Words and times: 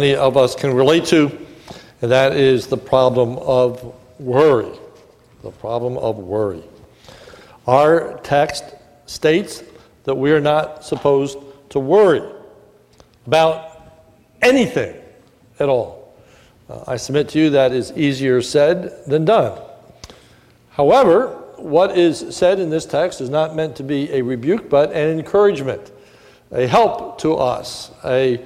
many 0.00 0.14
of 0.14 0.34
us 0.38 0.54
can 0.54 0.72
relate 0.72 1.04
to, 1.04 1.30
and 2.00 2.10
that 2.10 2.34
is 2.34 2.66
the 2.66 2.76
problem 2.76 3.36
of 3.36 3.94
worry. 4.18 4.78
The 5.42 5.50
problem 5.50 5.98
of 5.98 6.16
worry. 6.16 6.62
Our 7.66 8.18
text 8.22 8.64
states 9.04 9.62
that 10.04 10.14
we 10.14 10.32
are 10.32 10.40
not 10.40 10.84
supposed 10.84 11.36
to 11.68 11.78
worry 11.78 12.22
about 13.26 14.00
anything 14.40 14.96
at 15.58 15.68
all. 15.68 16.14
Uh, 16.70 16.82
I 16.86 16.96
submit 16.96 17.28
to 17.30 17.38
you 17.38 17.50
that 17.50 17.72
is 17.72 17.92
easier 17.92 18.40
said 18.40 19.04
than 19.06 19.26
done. 19.26 19.60
However, 20.70 21.26
what 21.56 21.98
is 21.98 22.34
said 22.34 22.58
in 22.58 22.70
this 22.70 22.86
text 22.86 23.20
is 23.20 23.28
not 23.28 23.54
meant 23.54 23.76
to 23.76 23.82
be 23.82 24.10
a 24.12 24.22
rebuke, 24.22 24.70
but 24.70 24.92
an 24.92 25.18
encouragement, 25.18 25.92
a 26.52 26.66
help 26.66 27.18
to 27.18 27.34
us, 27.34 27.90
a 28.02 28.42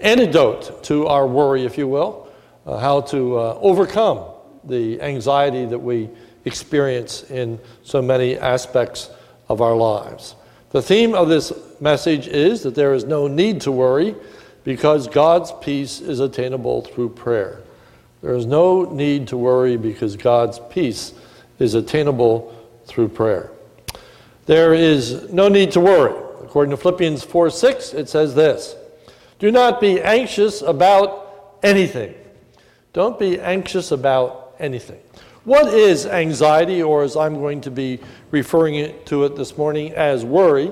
antidote 0.00 0.82
to 0.84 1.06
our 1.06 1.26
worry, 1.26 1.64
if 1.64 1.78
you 1.78 1.88
will, 1.88 2.28
uh, 2.66 2.78
how 2.78 3.00
to 3.02 3.38
uh, 3.38 3.58
overcome 3.60 4.24
the 4.64 5.00
anxiety 5.00 5.64
that 5.66 5.78
we 5.78 6.08
experience 6.44 7.30
in 7.30 7.58
so 7.82 8.00
many 8.00 8.36
aspects 8.38 9.10
of 9.48 9.60
our 9.60 9.74
lives. 9.74 10.34
The 10.70 10.82
theme 10.82 11.14
of 11.14 11.28
this 11.28 11.52
message 11.80 12.28
is 12.28 12.62
that 12.62 12.74
there 12.74 12.94
is 12.94 13.04
no 13.04 13.26
need 13.26 13.62
to 13.62 13.72
worry 13.72 14.14
because 14.64 15.08
God's 15.08 15.52
peace 15.60 16.00
is 16.00 16.20
attainable 16.20 16.82
through 16.82 17.10
prayer. 17.10 17.62
There 18.22 18.34
is 18.34 18.46
no 18.46 18.84
need 18.84 19.28
to 19.28 19.36
worry 19.36 19.76
because 19.76 20.16
God's 20.16 20.60
peace 20.70 21.14
is 21.58 21.74
attainable 21.74 22.54
through 22.86 23.08
prayer. 23.08 23.50
There 24.46 24.74
is 24.74 25.32
no 25.32 25.48
need 25.48 25.72
to 25.72 25.80
worry. 25.80 26.12
According 26.44 26.70
to 26.70 26.76
Philippians 26.76 27.24
4 27.24 27.50
6, 27.50 27.94
it 27.94 28.08
says 28.08 28.34
this 28.34 28.74
Do 29.40 29.50
not 29.50 29.80
be 29.80 30.02
anxious 30.02 30.60
about 30.60 31.58
anything. 31.62 32.14
Don't 32.92 33.18
be 33.18 33.40
anxious 33.40 33.90
about 33.90 34.54
anything. 34.58 35.00
What 35.44 35.72
is 35.72 36.04
anxiety, 36.04 36.82
or 36.82 37.02
as 37.02 37.16
I'm 37.16 37.36
going 37.36 37.62
to 37.62 37.70
be 37.70 38.00
referring 38.30 38.94
to 39.06 39.24
it 39.24 39.36
this 39.36 39.56
morning 39.56 39.94
as 39.94 40.26
worry? 40.26 40.70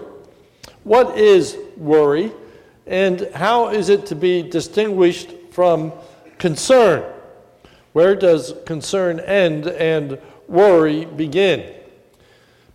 What 0.84 1.16
is 1.16 1.56
worry, 1.78 2.30
and 2.86 3.30
how 3.34 3.70
is 3.70 3.88
it 3.88 4.04
to 4.06 4.14
be 4.14 4.42
distinguished 4.42 5.32
from 5.50 5.90
concern? 6.36 7.10
Where 7.94 8.14
does 8.14 8.52
concern 8.66 9.18
end 9.20 9.66
and 9.66 10.18
worry 10.46 11.06
begin? 11.06 11.74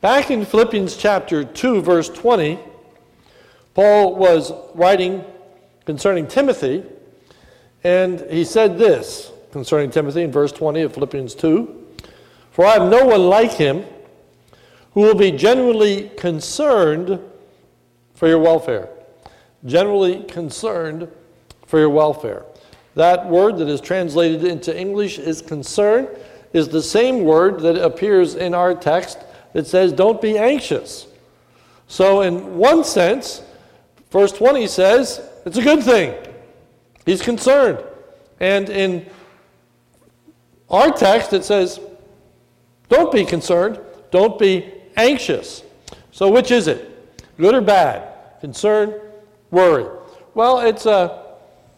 Back 0.02 0.32
in 0.32 0.44
Philippians 0.44 0.98
chapter 0.98 1.44
2, 1.44 1.84
verse 1.84 2.10
20, 2.10 2.58
Paul 3.76 4.16
was 4.16 4.52
writing 4.74 5.24
concerning 5.86 6.28
Timothy, 6.28 6.84
and 7.84 8.22
he 8.30 8.44
said 8.44 8.78
this 8.78 9.32
concerning 9.52 9.92
Timothy 9.92 10.22
in 10.22 10.32
verse 10.32 10.52
20 10.52 10.82
of 10.82 10.94
Philippians 10.94 11.36
2 11.36 11.84
for 12.54 12.68
I 12.68 12.74
have 12.74 12.90
no 12.90 13.04
one 13.04 13.30
like 13.30 13.52
him 13.54 13.84
who 14.94 15.02
will 15.02 15.16
be 15.16 15.32
genuinely 15.32 16.10
concerned 16.10 17.20
for 18.14 18.28
your 18.28 18.38
welfare. 18.38 18.90
Generally 19.66 20.26
concerned 20.26 21.08
for 21.66 21.80
your 21.80 21.90
welfare. 21.90 22.46
That 22.94 23.28
word 23.28 23.58
that 23.58 23.68
is 23.68 23.82
translated 23.82 24.44
into 24.44 24.78
English 24.78 25.18
is 25.18 25.42
concern, 25.42 26.08
is 26.54 26.70
the 26.70 26.84
same 26.84 27.24
word 27.24 27.60
that 27.62 27.76
appears 27.76 28.36
in 28.36 28.54
our 28.54 28.76
text 28.76 29.18
that 29.54 29.66
says, 29.66 29.92
Don't 29.92 30.22
be 30.22 30.38
anxious. 30.38 31.08
So, 31.88 32.22
in 32.22 32.56
one 32.56 32.84
sense, 32.84 33.42
verse 34.12 34.32
20 34.32 34.68
says, 34.68 35.28
It's 35.46 35.58
a 35.58 35.62
good 35.62 35.84
thing. 35.84 36.16
He's 37.06 37.22
concerned. 37.22 37.84
And 38.40 38.70
in 38.70 39.06
our 40.70 40.92
text, 40.92 41.34
it 41.34 41.44
says, 41.44 41.80
don't 42.90 43.12
be 43.12 43.26
concerned. 43.26 43.80
Don't 44.12 44.38
be 44.38 44.72
anxious. 44.96 45.64
So, 46.12 46.30
which 46.32 46.52
is 46.52 46.68
it? 46.68 46.90
Good 47.38 47.56
or 47.56 47.62
bad? 47.62 48.40
Concern, 48.40 49.00
worry. 49.50 49.86
Well, 50.36 50.60
it's 50.60 50.86
uh, 50.86 51.24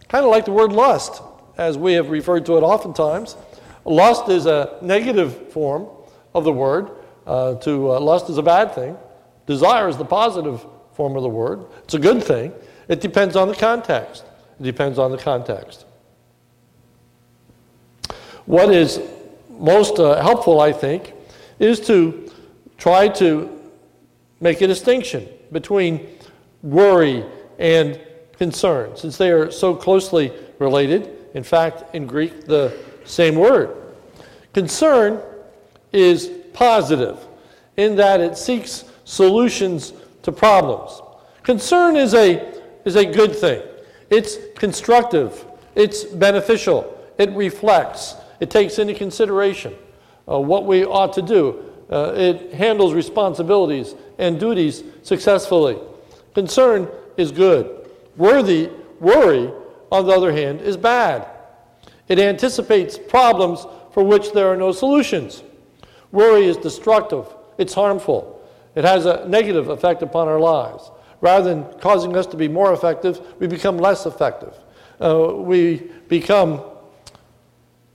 kind 0.07 0.25
of 0.25 0.31
like 0.31 0.45
the 0.45 0.51
word 0.51 0.71
lust, 0.73 1.21
as 1.57 1.77
we 1.77 1.93
have 1.93 2.09
referred 2.09 2.45
to 2.47 2.57
it 2.57 2.61
oftentimes. 2.61 3.37
Lust 3.85 4.29
is 4.29 4.45
a 4.45 4.77
negative 4.81 5.51
form 5.53 5.87
of 6.33 6.43
the 6.43 6.51
word. 6.51 6.89
Uh, 7.25 7.55
to 7.55 7.91
uh, 7.91 7.99
lust 7.99 8.29
is 8.29 8.37
a 8.37 8.43
bad 8.43 8.75
thing. 8.75 8.97
Desire 9.45 9.87
is 9.87 9.97
the 9.97 10.05
positive 10.05 10.65
form 10.93 11.15
of 11.15 11.23
the 11.23 11.29
word. 11.29 11.65
It's 11.83 11.93
a 11.93 11.99
good 11.99 12.23
thing. 12.23 12.51
It 12.87 13.01
depends 13.01 13.35
on 13.35 13.47
the 13.47 13.55
context. 13.55 14.25
It 14.59 14.63
depends 14.63 14.99
on 14.99 15.11
the 15.11 15.17
context. 15.17 15.85
What 18.45 18.71
is 18.71 19.01
most 19.49 19.99
uh, 19.99 20.21
helpful, 20.21 20.61
I 20.61 20.71
think, 20.71 21.13
is 21.59 21.79
to 21.87 22.31
try 22.77 23.07
to 23.07 23.49
make 24.39 24.61
a 24.61 24.67
distinction 24.67 25.27
between 25.51 26.07
worry 26.61 27.25
and 27.57 27.99
concern, 28.37 28.95
since 28.97 29.17
they 29.17 29.31
are 29.31 29.49
so 29.49 29.75
closely 29.75 30.31
related. 30.59 31.09
In 31.33 31.43
fact, 31.43 31.95
in 31.95 32.05
Greek, 32.05 32.45
the 32.45 32.77
same 33.05 33.35
word. 33.35 33.75
Concern 34.53 35.21
is 35.91 36.29
positive 36.53 37.17
in 37.77 37.95
that 37.95 38.19
it 38.19 38.37
seeks 38.37 38.85
solutions 39.05 39.93
to 40.23 40.31
problems. 40.31 41.01
Concern 41.43 41.95
is 41.95 42.13
a, 42.13 42.54
is 42.85 42.95
a 42.95 43.05
good 43.05 43.35
thing, 43.35 43.61
it's 44.09 44.37
constructive, 44.55 45.45
it's 45.75 46.03
beneficial, 46.03 46.97
it 47.17 47.29
reflects, 47.31 48.15
it 48.39 48.49
takes 48.49 48.79
into 48.79 48.93
consideration 48.93 49.73
uh, 50.29 50.39
what 50.39 50.65
we 50.65 50.85
ought 50.85 51.13
to 51.13 51.21
do. 51.21 51.63
Uh, 51.89 52.13
it 52.15 52.53
handles 52.53 52.93
responsibilities 52.93 53.93
and 54.17 54.39
duties 54.39 54.83
successfully. 55.03 55.77
Concern 56.33 56.89
is 57.15 57.31
good. 57.31 57.89
Worthy, 58.17 58.69
worry, 58.99 59.51
on 59.91 60.07
the 60.07 60.11
other 60.11 60.31
hand, 60.31 60.61
is 60.61 60.77
bad. 60.77 61.27
It 62.07 62.19
anticipates 62.19 62.97
problems 62.97 63.65
for 63.91 64.03
which 64.03 64.31
there 64.31 64.47
are 64.47 64.57
no 64.57 64.71
solutions. 64.71 65.43
Worry 66.11 66.45
is 66.45 66.57
destructive, 66.57 67.25
it's 67.57 67.73
harmful, 67.73 68.41
it 68.75 68.83
has 68.83 69.05
a 69.05 69.27
negative 69.27 69.69
effect 69.69 70.01
upon 70.01 70.27
our 70.27 70.39
lives. 70.39 70.89
Rather 71.21 71.53
than 71.53 71.79
causing 71.79 72.15
us 72.15 72.25
to 72.27 72.37
be 72.37 72.47
more 72.47 72.73
effective, 72.73 73.21
we 73.39 73.47
become 73.47 73.77
less 73.77 74.05
effective. 74.05 74.53
Uh, 74.99 75.33
we 75.35 75.89
become 76.07 76.61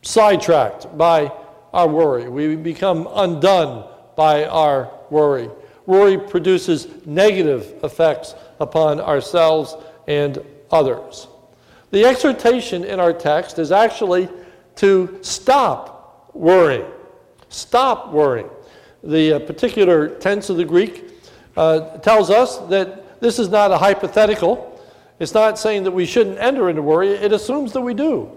sidetracked 0.03 0.97
by 0.97 1.33
our 1.73 1.89
worry. 1.89 2.29
We 2.29 2.57
become 2.57 3.09
undone 3.13 3.89
by 4.17 4.45
our 4.47 4.91
worry. 5.11 5.49
Worry 5.87 6.19
produces 6.19 6.89
negative 7.07 7.75
effects 7.83 8.35
upon 8.61 9.01
ourselves 9.01 9.75
and 10.07 10.45
others. 10.71 11.29
The 11.91 12.05
exhortation 12.05 12.85
in 12.85 13.01
our 13.01 13.13
text 13.13 13.59
is 13.59 13.73
actually 13.73 14.29
to 14.77 15.19
stop 15.23 16.31
worrying. 16.35 16.87
Stop 17.49 18.13
worrying. 18.13 18.49
The 19.03 19.35
uh, 19.35 19.39
particular 19.41 20.09
tense 20.09 20.51
of 20.51 20.57
the 20.57 20.65
Greek 20.65 21.05
uh, 21.57 21.99
tells 21.99 22.31
us 22.31 22.59
that 22.69 23.10
this 23.21 23.39
is 23.39 23.49
not 23.49 23.71
a 23.71 23.79
hypothetical. 23.79 24.67
It's 25.19 25.35
not 25.35 25.59
saying 25.59 25.85
that 25.85 25.91
we 25.91 26.07
shouldn't 26.07 26.39
enter 26.39 26.71
into 26.71 26.83
worry, 26.83 27.11
it 27.11 27.33
assumes 27.33 27.73
that 27.75 27.83
we 27.83 27.95
do. 27.95 28.31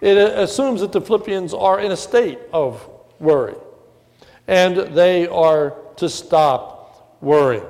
It 0.00 0.16
assumes 0.18 0.80
that 0.80 0.92
the 0.92 1.00
Philippians 1.00 1.54
are 1.54 1.80
in 1.80 1.92
a 1.92 1.96
state 1.96 2.38
of 2.52 2.86
worry 3.18 3.54
and 4.46 4.76
they 4.76 5.26
are 5.28 5.74
to 5.96 6.08
stop 6.08 7.16
worrying. 7.20 7.64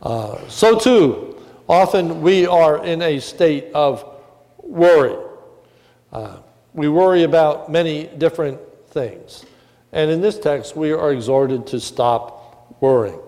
Uh, 0.00 0.38
so, 0.48 0.78
too, 0.78 1.40
often 1.68 2.22
we 2.22 2.46
are 2.46 2.84
in 2.84 3.02
a 3.02 3.18
state 3.18 3.66
of 3.74 4.04
worry. 4.62 5.16
Uh, 6.12 6.38
we 6.74 6.88
worry 6.88 7.24
about 7.24 7.70
many 7.70 8.06
different 8.18 8.60
things. 8.88 9.44
And 9.92 10.10
in 10.10 10.20
this 10.20 10.38
text, 10.38 10.76
we 10.76 10.92
are 10.92 11.12
exhorted 11.12 11.66
to 11.68 11.80
stop 11.80 12.76
worrying. 12.80 13.20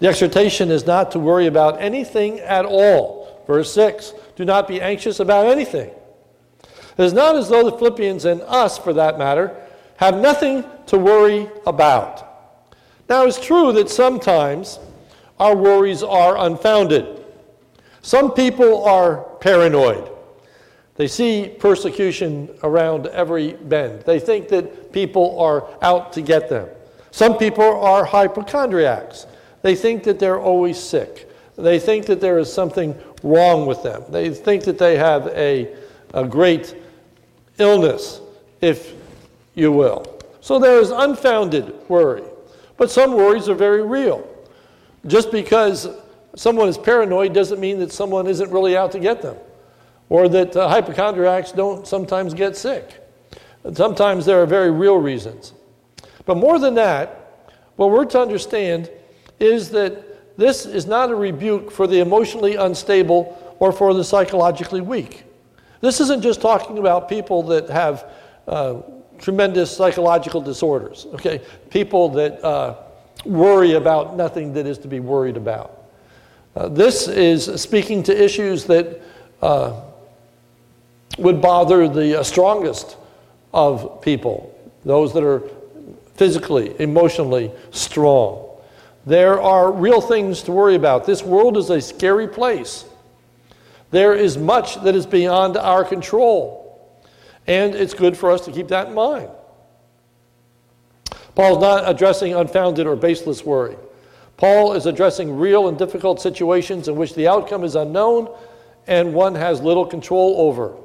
The 0.00 0.08
exhortation 0.08 0.70
is 0.70 0.86
not 0.86 1.12
to 1.12 1.18
worry 1.18 1.46
about 1.46 1.80
anything 1.80 2.40
at 2.40 2.64
all. 2.64 3.44
Verse 3.46 3.72
6 3.72 4.14
do 4.36 4.44
not 4.44 4.66
be 4.66 4.80
anxious 4.80 5.20
about 5.20 5.46
anything. 5.46 5.90
It 6.96 7.04
is 7.04 7.12
not 7.12 7.36
as 7.36 7.50
though 7.50 7.64
the 7.68 7.76
Philippians 7.76 8.24
and 8.24 8.40
us, 8.42 8.78
for 8.78 8.94
that 8.94 9.18
matter, 9.18 9.54
have 9.96 10.16
nothing 10.16 10.64
to 10.86 10.98
worry 10.98 11.48
about. 11.66 12.26
Now, 13.08 13.26
it's 13.26 13.38
true 13.38 13.72
that 13.72 13.90
sometimes 13.90 14.78
our 15.38 15.54
worries 15.54 16.02
are 16.02 16.38
unfounded. 16.38 17.22
Some 18.02 18.32
people 18.32 18.84
are 18.84 19.24
paranoid. 19.40 20.10
They 20.94 21.08
see 21.08 21.54
persecution 21.58 22.48
around 22.62 23.06
every 23.08 23.54
bend. 23.54 24.02
They 24.02 24.20
think 24.20 24.48
that 24.48 24.92
people 24.92 25.38
are 25.38 25.66
out 25.82 26.14
to 26.14 26.22
get 26.22 26.48
them. 26.48 26.68
Some 27.10 27.36
people 27.36 27.78
are 27.82 28.04
hypochondriacs. 28.04 29.26
They 29.62 29.74
think 29.74 30.04
that 30.04 30.18
they're 30.18 30.40
always 30.40 30.78
sick. 30.78 31.28
they 31.56 31.78
think 31.78 32.06
that 32.06 32.20
there 32.20 32.38
is 32.38 32.50
something 32.50 32.98
wrong 33.22 33.66
with 33.66 33.82
them. 33.82 34.02
They 34.08 34.30
think 34.30 34.64
that 34.64 34.78
they 34.78 34.96
have 34.96 35.26
a, 35.28 35.74
a 36.14 36.26
great 36.26 36.74
illness, 37.58 38.20
if 38.62 38.94
you 39.54 39.70
will. 39.70 40.18
So 40.40 40.58
there 40.58 40.80
is 40.80 40.90
unfounded 40.90 41.74
worry. 41.88 42.22
But 42.78 42.90
some 42.90 43.14
worries 43.14 43.48
are 43.48 43.54
very 43.54 43.82
real. 43.82 44.26
Just 45.06 45.30
because 45.30 45.88
someone 46.34 46.68
is 46.68 46.78
paranoid 46.78 47.34
doesn't 47.34 47.60
mean 47.60 47.78
that 47.80 47.92
someone 47.92 48.26
isn't 48.26 48.50
really 48.50 48.76
out 48.76 48.92
to 48.92 48.98
get 48.98 49.20
them, 49.20 49.36
or 50.08 50.28
that 50.28 50.56
uh, 50.56 50.68
hypochondriacs 50.68 51.52
don't 51.52 51.86
sometimes 51.86 52.32
get 52.32 52.56
sick. 52.56 53.06
Sometimes 53.74 54.24
there 54.24 54.42
are 54.42 54.46
very 54.46 54.70
real 54.70 54.96
reasons. 54.96 55.52
But 56.24 56.36
more 56.36 56.58
than 56.58 56.74
that, 56.74 57.44
what 57.76 57.90
we're 57.90 58.06
to 58.06 58.20
understand 58.20 58.90
is 59.40 59.70
that 59.70 60.36
this 60.38 60.66
is 60.66 60.86
not 60.86 61.10
a 61.10 61.14
rebuke 61.14 61.70
for 61.70 61.86
the 61.86 62.00
emotionally 62.00 62.54
unstable 62.54 63.56
or 63.58 63.72
for 63.72 63.92
the 63.94 64.04
psychologically 64.04 64.80
weak. 64.80 65.24
This 65.80 66.00
isn't 66.00 66.22
just 66.22 66.40
talking 66.40 66.78
about 66.78 67.08
people 67.08 67.42
that 67.44 67.68
have 67.68 68.10
uh, 68.46 68.82
tremendous 69.18 69.74
psychological 69.74 70.40
disorders, 70.40 71.06
okay? 71.14 71.40
People 71.70 72.08
that 72.10 72.42
uh, 72.44 72.76
worry 73.24 73.72
about 73.72 74.16
nothing 74.16 74.52
that 74.54 74.66
is 74.66 74.78
to 74.78 74.88
be 74.88 75.00
worried 75.00 75.36
about. 75.36 75.88
Uh, 76.56 76.68
this 76.68 77.06
is 77.08 77.60
speaking 77.60 78.02
to 78.02 78.24
issues 78.24 78.64
that 78.64 79.00
uh, 79.40 79.80
would 81.18 81.40
bother 81.40 81.88
the 81.88 82.20
uh, 82.20 82.22
strongest 82.22 82.96
of 83.52 84.00
people, 84.02 84.54
those 84.84 85.12
that 85.12 85.22
are 85.22 85.42
physically, 86.14 86.78
emotionally 86.80 87.50
strong. 87.70 88.49
There 89.06 89.40
are 89.40 89.72
real 89.72 90.00
things 90.00 90.42
to 90.42 90.52
worry 90.52 90.74
about. 90.74 91.06
This 91.06 91.22
world 91.22 91.56
is 91.56 91.70
a 91.70 91.80
scary 91.80 92.28
place. 92.28 92.84
There 93.90 94.14
is 94.14 94.36
much 94.36 94.82
that 94.82 94.94
is 94.94 95.06
beyond 95.06 95.56
our 95.56 95.84
control. 95.84 96.60
And 97.46 97.74
it's 97.74 97.94
good 97.94 98.16
for 98.16 98.30
us 98.30 98.44
to 98.44 98.52
keep 98.52 98.68
that 98.68 98.88
in 98.88 98.94
mind. 98.94 99.30
Paul's 101.34 101.60
not 101.60 101.88
addressing 101.88 102.34
unfounded 102.34 102.86
or 102.86 102.96
baseless 102.96 103.44
worry. 103.44 103.76
Paul 104.36 104.72
is 104.74 104.86
addressing 104.86 105.36
real 105.36 105.68
and 105.68 105.78
difficult 105.78 106.20
situations 106.20 106.88
in 106.88 106.96
which 106.96 107.14
the 107.14 107.28
outcome 107.28 107.64
is 107.64 107.76
unknown 107.76 108.34
and 108.86 109.14
one 109.14 109.34
has 109.34 109.60
little 109.60 109.86
control 109.86 110.36
over. 110.38 110.76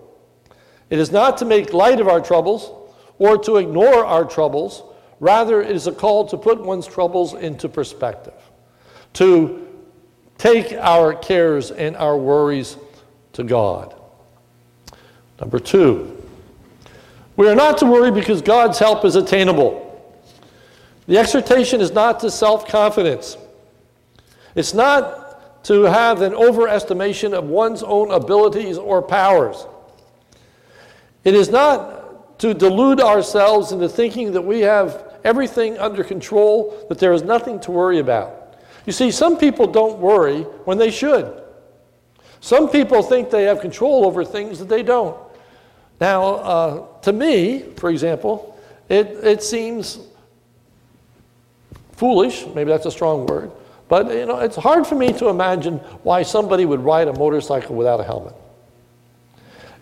It 0.90 1.00
is 1.00 1.12
not 1.12 1.38
to 1.40 1.46
make 1.46 1.74
light 1.74 2.00
of 2.00 2.08
our 2.08 2.22
troubles 2.22 2.72
or 3.18 3.38
to 3.40 3.58
ignore 3.58 4.06
our 4.06 4.26
troubles. 4.26 4.84
Rather, 5.20 5.62
it 5.62 5.72
is 5.72 5.88
a 5.88 5.92
call 5.92 6.28
to 6.28 6.38
put 6.38 6.62
one's 6.62 6.88
troubles 6.88 7.34
into 7.34 7.70
perspective, 7.70 8.34
to 9.14 9.68
take 10.38 10.74
our 10.74 11.14
cares 11.14 11.72
and 11.72 11.96
our 11.96 12.18
worries 12.18 12.78
to 13.34 13.44
God. 13.44 13.96
Number 15.40 15.60
two, 15.60 16.22
we 17.38 17.48
are 17.50 17.56
not 17.56 17.78
to 17.80 17.86
worry 17.86 18.12
because 18.12 18.42
God's 18.42 18.80
help 18.80 19.04
is 19.06 19.16
attainable. 19.16 19.82
The 21.08 21.18
exhortation 21.18 21.82
is 21.82 21.92
not 21.92 22.20
to 22.22 22.32
self 22.32 22.68
confidence, 22.68 23.38
it's 24.56 24.74
not 24.74 25.64
to 25.66 25.84
have 25.84 26.22
an 26.22 26.34
overestimation 26.34 27.34
of 27.34 27.46
one's 27.46 27.82
own 27.82 28.12
abilities 28.12 28.78
or 28.78 29.02
powers. 29.02 29.66
It 31.24 31.34
is 31.34 31.50
not 31.50 32.40
to 32.40 32.54
delude 32.54 33.02
ourselves 33.02 33.72
into 33.72 33.90
thinking 33.90 34.34
that 34.34 34.42
we 34.44 34.60
have 34.60 35.05
everything 35.26 35.78
under 35.80 36.04
control, 36.04 36.86
that 36.88 37.00
there 37.00 37.12
is 37.12 37.24
nothing 37.24 37.60
to 37.62 37.72
worry 37.72 38.00
about. 38.00 38.56
You 38.86 38.94
see, 38.94 39.12
some 39.12 39.38
people 39.38 39.68
don't 39.68 39.98
worry 39.98 40.44
when 40.64 40.78
they 40.78 40.92
should. 40.92 41.42
Some 42.40 42.70
people 42.70 43.02
think 43.02 43.32
they 43.32 43.44
have 43.44 43.60
control 43.60 44.06
over 44.06 44.24
things 44.24 44.60
that 44.60 44.70
they 44.70 44.84
don't. 44.84 45.18
Now, 46.00 46.24
uh, 46.24 47.02
to 47.02 47.12
me, 47.12 47.60
for 47.76 47.90
example, 47.90 48.58
it, 48.88 49.08
it 49.24 49.42
seems 49.42 50.00
foolish, 51.94 52.46
maybe 52.54 52.70
that's 52.70 52.86
a 52.86 52.92
strong 52.92 53.26
word, 53.26 53.52
but 53.88 54.12
you 54.14 54.26
know, 54.26 54.40
it's 54.40 54.58
hard 54.58 54.86
for 54.86 54.96
me 54.96 55.12
to 55.14 55.30
imagine 55.30 55.78
why 56.04 56.22
somebody 56.22 56.66
would 56.66 56.82
ride 56.82 57.08
a 57.08 57.14
motorcycle 57.14 57.76
without 57.76 58.00
a 58.00 58.04
helmet. 58.04 58.36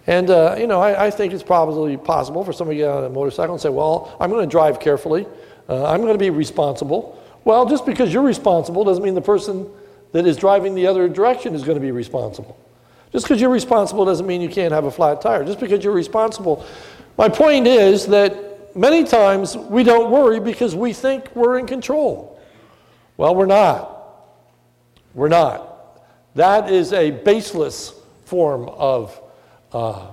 And, 0.05 0.29
uh, 0.29 0.55
you 0.59 0.67
know, 0.67 0.81
I, 0.81 1.05
I, 1.05 1.11
think 1.11 1.31
it's 1.31 1.43
probably 1.43 1.95
possible 1.95 2.43
for 2.43 2.51
somebody 2.51 2.79
to 2.79 2.83
get 2.83 2.91
on 2.91 3.05
a 3.05 3.09
motorcycle 3.09 3.53
and 3.55 3.61
say, 3.61 3.69
well, 3.69 4.17
I'm 4.19 4.29
going 4.29 4.45
to 4.45 4.51
drive 4.51 4.79
carefully. 4.81 5.25
Uh, 5.69 5.85
I'm 5.85 6.01
going 6.01 6.13
to 6.13 6.19
be 6.19 6.29
responsible. 6.29 7.21
Well, 7.45 7.65
just 7.65 7.85
because 7.85 8.13
you're 8.13 8.23
responsible 8.23 8.83
doesn't 8.83 9.03
mean 9.03 9.15
the 9.15 9.21
person 9.21 9.69
that 10.11 10.27
is 10.27 10.35
driving 10.35 10.75
the 10.75 10.87
other 10.87 11.07
direction 11.07 11.55
is 11.55 11.63
going 11.63 11.77
to 11.77 11.81
be 11.81 11.91
responsible. 11.91 12.57
Just 13.13 13.25
because 13.25 13.39
you're 13.39 13.49
responsible 13.49 14.03
doesn't 14.03 14.27
mean 14.27 14.41
you 14.41 14.49
can't 14.49 14.73
have 14.73 14.85
a 14.85 14.91
flat 14.91 15.21
tire. 15.21 15.45
Just 15.45 15.59
because 15.59 15.83
you're 15.83 15.93
responsible. 15.93 16.65
My 17.17 17.29
point 17.29 17.67
is 17.67 18.07
that 18.07 18.75
many 18.75 19.03
times 19.05 19.55
we 19.55 19.83
don't 19.83 20.11
worry 20.11 20.39
because 20.39 20.75
we 20.75 20.91
think 20.91 21.33
we're 21.35 21.59
in 21.59 21.67
control. 21.67 22.41
Well, 23.15 23.35
we're 23.35 23.45
not. 23.45 23.91
We're 25.13 25.29
not. 25.29 25.69
That 26.35 26.69
is 26.69 26.91
a 26.91 27.11
baseless 27.11 27.93
form 28.25 28.67
of 28.67 29.19
uh, 29.73 30.07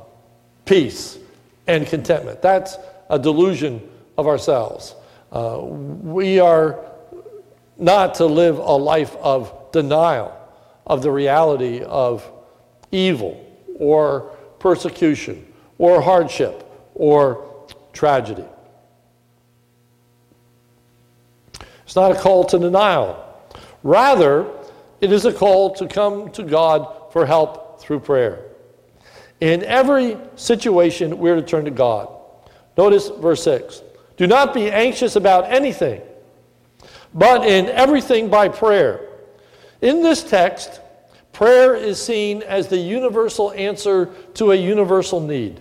peace 0.65 1.19
and 1.67 1.87
contentment. 1.87 2.43
That's 2.43 2.77
a 3.09 3.19
delusion 3.19 3.89
of 4.17 4.27
ourselves. 4.27 4.95
Uh, 5.33 5.61
we 5.63 6.41
are 6.41 6.79
not 7.79 8.15
to 8.17 8.27
live 8.27 8.59
a 8.59 8.77
life 8.77 9.17
of 9.17 9.71
denial 9.73 10.37
of 10.87 11.03
the 11.03 11.11
reality 11.11 11.83
of 11.83 12.29
evil 12.91 13.47
or 13.79 14.37
persecution 14.59 15.47
or 15.79 16.03
hardship 16.03 16.65
or 16.95 17.69
tragedy. 17.93 18.45
It's 21.85 21.97
not 21.97 22.13
a 22.13 22.15
call 22.15 22.45
to 22.45 22.59
denial. 22.59 23.25
Rather, 23.83 24.47
it 25.01 25.13
is 25.13 25.25
a 25.25 25.33
call 25.33 25.75
to 25.75 25.87
come 25.87 26.31
to 26.33 26.43
God 26.43 27.13
for 27.13 27.25
help 27.25 27.81
through 27.81 28.01
prayer. 28.01 28.50
In 29.41 29.65
every 29.65 30.19
situation, 30.37 31.19
we're 31.19 31.37
to 31.37 31.43
turn 31.43 31.65
to 31.65 31.71
God. 31.71 32.15
Notice 32.77 33.09
verse 33.09 33.43
6 33.45 33.83
Do 34.17 34.27
not 34.27 34.55
be 34.55 34.71
anxious 34.71 35.17
about 35.17 35.51
anything, 35.51 36.03
but 37.15 37.47
in 37.47 37.67
everything 37.67 38.29
by 38.29 38.49
prayer. 38.49 39.07
In 39.81 40.03
this 40.03 40.23
text, 40.23 40.81
Prayer 41.33 41.75
is 41.75 41.99
seen 41.99 42.43
as 42.43 42.69
the 42.69 42.77
universal 42.77 43.53
answer 43.53 44.07
to 44.35 44.53
a 44.53 44.55
universal 44.55 45.21
need. 45.21 45.61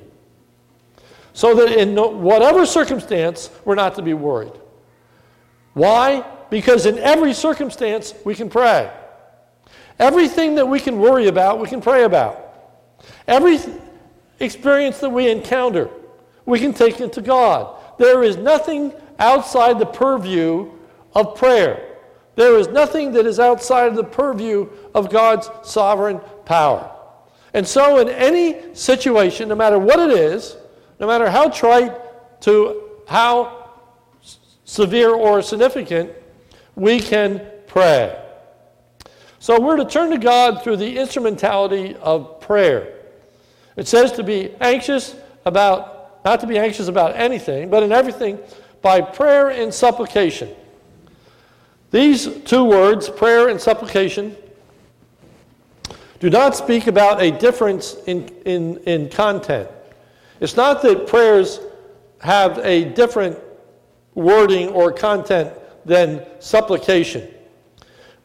So 1.34 1.56
that 1.56 1.72
in 1.72 1.96
whatever 2.22 2.66
circumstance, 2.66 3.50
we're 3.64 3.76
not 3.76 3.96
to 3.96 4.02
be 4.02 4.14
worried. 4.14 4.52
Why? 5.74 6.26
Because 6.50 6.86
in 6.86 6.98
every 6.98 7.34
circumstance, 7.34 8.14
we 8.26 8.36
can 8.36 8.50
pray. 8.50 8.92
Everything 10.00 10.56
that 10.56 10.68
we 10.68 10.80
can 10.80 11.00
worry 11.00 11.28
about, 11.28 11.60
we 11.60 11.68
can 11.68 11.82
pray 11.82 12.04
about. 12.04 12.49
Every 13.28 13.60
experience 14.40 15.00
that 15.00 15.10
we 15.10 15.30
encounter, 15.30 15.90
we 16.46 16.60
can 16.60 16.74
take 16.74 17.00
it 17.00 17.14
to 17.14 17.22
God. 17.22 17.76
There 17.98 18.24
is 18.24 18.38
nothing 18.38 18.94
outside 19.20 19.80
the 19.80 19.86
purview 19.86 20.72
of 21.14 21.36
prayer. 21.36 21.98
There 22.36 22.58
is 22.58 22.70
nothing 22.70 23.12
that 23.14 23.26
is 23.26 23.40
outside 23.40 23.88
of 23.88 23.96
the 23.96 24.04
purview 24.04 24.70
of 24.96 25.10
God's 25.10 25.50
sovereign 25.64 26.20
power. 26.46 26.90
And 27.54 27.68
so, 27.68 27.98
in 27.98 28.10
any 28.10 28.76
situation, 28.76 29.50
no 29.50 29.56
matter 29.56 29.80
what 29.80 30.00
it 30.00 30.12
is, 30.12 30.56
no 31.00 31.08
matter 31.08 31.30
how 31.30 31.50
trite 31.50 31.94
to 32.42 32.84
how 33.08 33.70
severe 34.66 35.10
or 35.10 35.42
significant, 35.42 36.12
we 36.76 37.00
can 37.00 37.42
pray. 37.68 38.19
So, 39.40 39.60
we're 39.60 39.78
to 39.78 39.86
turn 39.86 40.10
to 40.12 40.18
God 40.18 40.64
through 40.64 40.78
the 40.78 40.98
instrumentality 40.98 41.96
of 41.96 42.42
prayer. 42.42 42.94
It 43.78 43.88
says 43.88 44.12
to 44.14 44.24
be 44.24 44.54
anxious 44.60 45.16
about, 45.46 46.24
not 46.26 46.42
to 46.42 46.48
be 46.48 46.58
anxious 46.58 46.90
about 46.90 47.16
anything, 47.16 47.70
but 47.70 47.82
in 47.82 47.92
everything 47.94 48.38
by 48.82 49.00
prayer 49.00 49.50
and 49.50 49.74
supplication. 49.74 50.50
These 51.92 52.44
two 52.44 52.66
words, 52.66 53.10
prayer 53.10 53.48
and 53.48 53.60
supplication, 53.60 54.36
do 56.20 56.30
not 56.30 56.56
speak 56.56 56.88
about 56.88 57.22
a 57.22 57.32
difference 57.32 57.96
in, 58.06 58.28
in, 58.46 58.78
in 58.80 59.10
content. 59.10 59.70
It's 60.42 60.58
not 60.58 60.82
that 60.82 61.08
prayers 61.08 61.62
have 62.22 62.58
a 62.60 62.86
different 62.86 63.40
wording 64.14 64.68
or 64.70 64.92
content 64.92 65.54
than 65.86 66.26
supplication. 66.40 67.28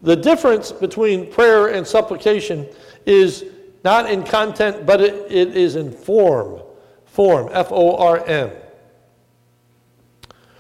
The 0.05 0.15
difference 0.15 0.71
between 0.71 1.33
prayer 1.33 1.69
and 1.69 1.87
supplication 1.87 2.69
is 3.07 3.47
not 3.85 4.11
in 4.11 4.23
content, 4.23 4.85
but 4.85 5.01
it, 5.01 5.33
it 5.33 5.57
is 5.57 5.77
in 5.77 5.91
form. 5.91 6.61
Form, 7.07 7.49
F 7.53 7.73
O 7.73 7.97
R 7.97 8.23
M. 8.27 8.51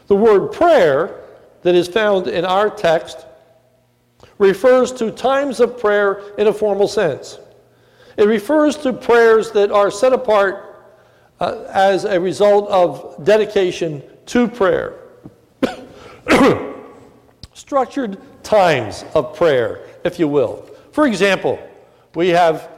The 0.07 0.17
word 0.17 0.53
prayer 0.53 1.21
that 1.61 1.75
is 1.75 1.89
found 1.89 2.27
in 2.27 2.47
our 2.47 2.71
text 2.71 3.27
refers 4.39 4.91
to 4.93 5.11
times 5.11 5.61
of 5.61 5.79
prayer 5.79 6.23
in 6.39 6.47
a 6.47 6.53
formal 6.53 6.89
sense. 6.89 7.39
It 8.17 8.27
refers 8.27 8.79
to 8.79 8.95
prayers 8.95 9.51
that 9.51 9.71
are 9.71 9.91
set 9.91 10.15
apart 10.15 10.89
uh, 11.39 11.67
as 11.69 12.05
a 12.05 12.19
result 12.19 12.71
of 12.71 13.23
dedication 13.25 14.03
to 14.27 14.49
prayer. 14.49 14.95
Structured 17.53 18.19
times 18.55 19.05
of 19.15 19.35
prayer, 19.37 19.81
if 20.05 20.21
you 20.21 20.29
will. 20.29 20.71
For 20.93 21.09
example, 21.09 21.59
we 22.15 22.29
have 22.29 22.71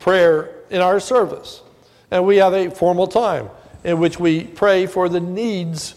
prayer 0.00 0.56
in 0.70 0.80
our 0.80 0.98
service, 0.98 1.62
and 2.10 2.26
we 2.26 2.38
have 2.38 2.52
a 2.52 2.68
formal 2.68 3.06
time 3.06 3.48
in 3.84 4.00
which 4.00 4.18
we 4.18 4.42
pray 4.42 4.86
for 4.86 5.08
the 5.08 5.20
needs 5.20 5.94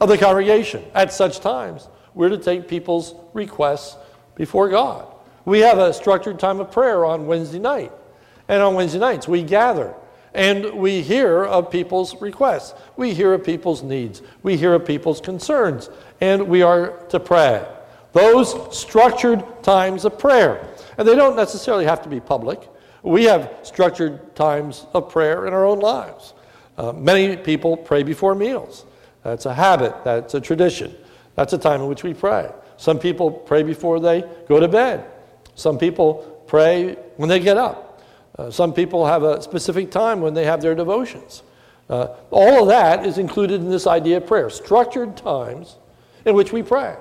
of 0.00 0.08
the 0.08 0.16
congregation. 0.16 0.82
At 0.94 1.12
such 1.12 1.40
times, 1.40 1.88
we're 2.14 2.30
to 2.30 2.38
take 2.38 2.68
people's 2.68 3.14
requests 3.34 3.98
before 4.34 4.70
God. 4.70 5.06
We 5.44 5.60
have 5.60 5.76
a 5.76 5.92
structured 5.92 6.38
time 6.38 6.58
of 6.58 6.72
prayer 6.72 7.04
on 7.04 7.26
Wednesday 7.26 7.58
night. 7.58 7.92
And 8.48 8.62
on 8.62 8.74
Wednesday 8.74 8.98
nights, 8.98 9.28
we 9.28 9.42
gather 9.42 9.94
and 10.32 10.74
we 10.74 11.02
hear 11.02 11.44
of 11.44 11.70
people's 11.70 12.20
requests. 12.20 12.72
We 12.96 13.12
hear 13.12 13.34
of 13.34 13.44
people's 13.44 13.82
needs. 13.82 14.22
We 14.42 14.56
hear 14.56 14.72
of 14.74 14.86
people's 14.86 15.20
concerns. 15.20 15.90
And 16.20 16.48
we 16.48 16.62
are 16.62 16.96
to 17.08 17.20
pray. 17.20 17.66
Those 18.12 18.76
structured 18.76 19.44
times 19.62 20.04
of 20.04 20.18
prayer. 20.18 20.66
And 20.98 21.06
they 21.06 21.14
don't 21.14 21.36
necessarily 21.36 21.84
have 21.84 22.02
to 22.02 22.08
be 22.08 22.20
public. 22.20 22.68
We 23.02 23.24
have 23.24 23.50
structured 23.62 24.34
times 24.34 24.86
of 24.92 25.10
prayer 25.10 25.46
in 25.46 25.52
our 25.52 25.64
own 25.64 25.80
lives. 25.80 26.34
Uh, 26.76 26.92
many 26.92 27.36
people 27.36 27.76
pray 27.76 28.02
before 28.02 28.34
meals. 28.34 28.84
That's 29.22 29.46
a 29.46 29.54
habit, 29.54 29.94
that's 30.04 30.34
a 30.34 30.40
tradition. 30.40 30.94
That's 31.36 31.52
a 31.52 31.58
time 31.58 31.82
in 31.82 31.86
which 31.86 32.02
we 32.02 32.14
pray. 32.14 32.50
Some 32.76 32.98
people 32.98 33.30
pray 33.30 33.62
before 33.62 34.00
they 34.00 34.24
go 34.48 34.60
to 34.60 34.68
bed. 34.68 35.04
Some 35.54 35.78
people 35.78 36.42
pray 36.46 36.94
when 37.16 37.28
they 37.28 37.40
get 37.40 37.56
up. 37.56 38.02
Uh, 38.38 38.50
some 38.50 38.72
people 38.72 39.06
have 39.06 39.22
a 39.22 39.42
specific 39.42 39.90
time 39.90 40.20
when 40.20 40.34
they 40.34 40.44
have 40.44 40.62
their 40.62 40.74
devotions. 40.74 41.42
Uh, 41.88 42.08
all 42.30 42.62
of 42.62 42.68
that 42.68 43.04
is 43.04 43.18
included 43.18 43.60
in 43.60 43.68
this 43.68 43.86
idea 43.86 44.18
of 44.18 44.26
prayer 44.26 44.48
structured 44.48 45.16
times 45.16 45.76
in 46.24 46.34
which 46.34 46.52
we 46.52 46.62
pray. 46.62 46.96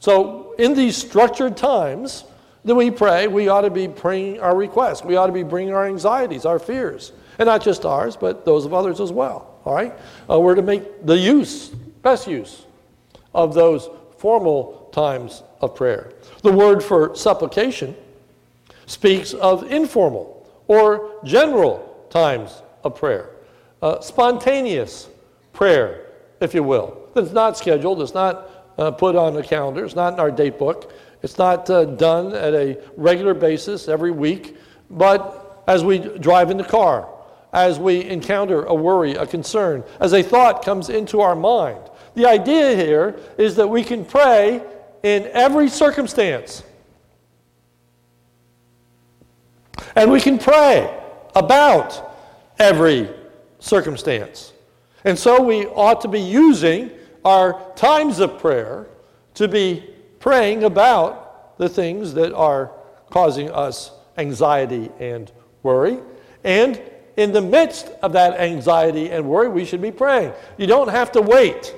So, 0.00 0.54
in 0.58 0.74
these 0.74 0.96
structured 0.96 1.56
times 1.56 2.24
that 2.64 2.74
we 2.74 2.90
pray, 2.90 3.28
we 3.28 3.48
ought 3.48 3.62
to 3.62 3.70
be 3.70 3.88
praying 3.88 4.40
our 4.40 4.56
requests. 4.56 5.04
We 5.04 5.16
ought 5.16 5.26
to 5.26 5.32
be 5.32 5.42
bringing 5.42 5.72
our 5.72 5.86
anxieties, 5.86 6.44
our 6.44 6.58
fears, 6.58 7.12
and 7.38 7.46
not 7.46 7.62
just 7.62 7.84
ours, 7.84 8.16
but 8.16 8.44
those 8.44 8.64
of 8.64 8.74
others 8.74 9.00
as 9.00 9.12
well. 9.12 9.60
All 9.64 9.74
right? 9.74 9.94
Uh, 10.28 10.38
we're 10.40 10.54
to 10.54 10.62
make 10.62 11.06
the 11.06 11.16
use, 11.16 11.68
best 11.68 12.26
use, 12.26 12.66
of 13.34 13.54
those 13.54 13.88
formal 14.18 14.88
times 14.92 15.42
of 15.60 15.74
prayer. 15.74 16.12
The 16.42 16.52
word 16.52 16.82
for 16.82 17.14
supplication 17.14 17.94
speaks 18.86 19.34
of 19.34 19.70
informal 19.70 20.48
or 20.68 21.20
general 21.24 22.06
times 22.10 22.62
of 22.82 22.96
prayer, 22.96 23.30
uh, 23.82 24.00
spontaneous 24.00 25.08
prayer, 25.52 26.06
if 26.40 26.54
you 26.54 26.62
will. 26.62 27.08
It's 27.14 27.32
not 27.32 27.56
scheduled, 27.58 28.00
it's 28.02 28.14
not 28.14 28.50
uh, 28.78 28.90
put 28.90 29.16
on 29.16 29.34
the 29.34 29.42
calendar, 29.42 29.84
it's 29.84 29.94
not 29.94 30.12
in 30.12 30.20
our 30.20 30.30
date 30.30 30.58
book, 30.58 30.92
it's 31.22 31.38
not 31.38 31.68
uh, 31.70 31.84
done 31.84 32.34
at 32.34 32.54
a 32.54 32.80
regular 32.96 33.34
basis 33.34 33.88
every 33.88 34.10
week, 34.10 34.56
but 34.90 35.62
as 35.66 35.82
we 35.82 35.98
drive 35.98 36.50
in 36.50 36.56
the 36.56 36.64
car, 36.64 37.08
as 37.52 37.78
we 37.78 38.04
encounter 38.04 38.64
a 38.64 38.74
worry, 38.74 39.12
a 39.12 39.26
concern, 39.26 39.82
as 40.00 40.12
a 40.12 40.22
thought 40.22 40.64
comes 40.64 40.88
into 40.88 41.20
our 41.20 41.34
mind. 41.34 41.80
The 42.14 42.26
idea 42.26 42.76
here 42.76 43.18
is 43.38 43.56
that 43.56 43.66
we 43.66 43.82
can 43.82 44.04
pray 44.04 44.62
in 45.02 45.28
every 45.32 45.68
circumstance. 45.68 46.62
And 49.94 50.10
we 50.10 50.20
can 50.20 50.38
pray 50.38 51.02
about 51.34 52.14
every 52.58 53.08
circumstance. 53.58 54.52
And 55.04 55.18
so 55.18 55.42
we 55.42 55.66
ought 55.66 56.00
to 56.02 56.08
be 56.08 56.20
using 56.20 56.90
our 57.26 57.60
times 57.74 58.20
of 58.20 58.38
prayer 58.38 58.86
to 59.34 59.48
be 59.48 59.84
praying 60.20 60.64
about 60.64 61.58
the 61.58 61.68
things 61.68 62.14
that 62.14 62.32
are 62.32 62.70
causing 63.10 63.50
us 63.50 63.90
anxiety 64.16 64.90
and 64.98 65.30
worry 65.62 65.98
and 66.44 66.80
in 67.16 67.32
the 67.32 67.40
midst 67.40 67.88
of 68.02 68.12
that 68.12 68.38
anxiety 68.38 69.10
and 69.10 69.26
worry, 69.26 69.48
we 69.48 69.64
should 69.64 69.82
be 69.82 69.90
praying. 69.90 70.32
You 70.58 70.66
don't 70.66 70.88
have 70.88 71.10
to 71.12 71.22
wait 71.22 71.74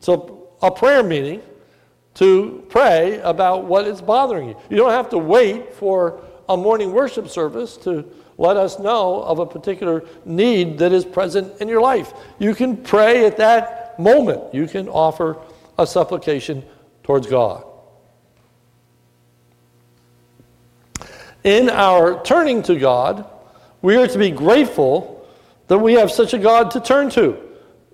till 0.00 0.50
a 0.60 0.70
prayer 0.70 1.02
meeting 1.02 1.40
to 2.14 2.64
pray 2.68 3.20
about 3.20 3.64
what 3.64 3.86
is 3.86 4.02
bothering 4.02 4.50
you. 4.50 4.56
You 4.68 4.76
don't 4.76 4.90
have 4.90 5.08
to 5.10 5.18
wait 5.18 5.72
for 5.72 6.20
a 6.48 6.56
morning 6.56 6.92
worship 6.92 7.28
service 7.28 7.76
to 7.78 8.04
let 8.36 8.56
us 8.56 8.78
know 8.78 9.22
of 9.22 9.38
a 9.38 9.46
particular 9.46 10.04
need 10.24 10.78
that 10.78 10.92
is 10.92 11.04
present 11.04 11.60
in 11.60 11.68
your 11.68 11.80
life. 11.80 12.12
You 12.38 12.54
can 12.54 12.76
pray 12.76 13.26
at 13.26 13.36
that 13.36 13.79
moment. 14.00 14.54
You 14.54 14.66
can 14.66 14.88
offer 14.88 15.36
a 15.78 15.86
supplication 15.86 16.64
towards 17.02 17.26
God. 17.26 17.64
In 21.42 21.70
our 21.70 22.22
turning 22.22 22.62
to 22.64 22.78
God, 22.78 23.24
we 23.82 23.96
are 23.96 24.06
to 24.06 24.18
be 24.18 24.30
grateful 24.30 25.26
that 25.68 25.78
we 25.78 25.94
have 25.94 26.10
such 26.10 26.34
a 26.34 26.38
God 26.38 26.70
to 26.72 26.80
turn 26.80 27.08
to. 27.10 27.36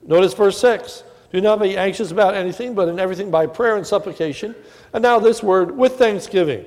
Notice 0.04 0.34
verse 0.34 0.58
6. 0.60 1.04
Do 1.32 1.40
not 1.40 1.60
be 1.60 1.76
anxious 1.76 2.10
about 2.10 2.34
anything, 2.34 2.74
but 2.74 2.88
in 2.88 2.98
everything 2.98 3.30
by 3.30 3.46
prayer 3.46 3.76
and 3.76 3.86
supplication. 3.86 4.54
And 4.92 5.02
now 5.02 5.18
this 5.18 5.42
word, 5.42 5.76
with 5.76 5.92
thanksgiving. 5.98 6.64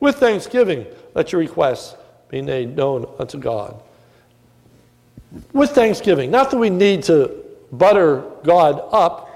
With 0.00 0.16
thanksgiving, 0.16 0.86
let 1.14 1.32
your 1.32 1.40
requests 1.40 1.96
be 2.28 2.42
made 2.42 2.76
known 2.76 3.06
unto 3.18 3.38
God. 3.38 3.82
With 5.52 5.70
thanksgiving. 5.70 6.30
Not 6.30 6.50
that 6.50 6.58
we 6.58 6.70
need 6.70 7.02
to 7.04 7.43
butter 7.78 8.24
God 8.42 8.80
up 8.92 9.30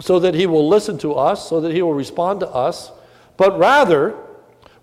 so 0.00 0.18
that 0.18 0.34
he 0.34 0.46
will 0.46 0.68
listen 0.68 0.98
to 0.98 1.14
us, 1.14 1.48
so 1.48 1.60
that 1.60 1.72
he 1.72 1.82
will 1.82 1.94
respond 1.94 2.40
to 2.40 2.48
us, 2.48 2.90
but 3.36 3.58
rather 3.58 4.16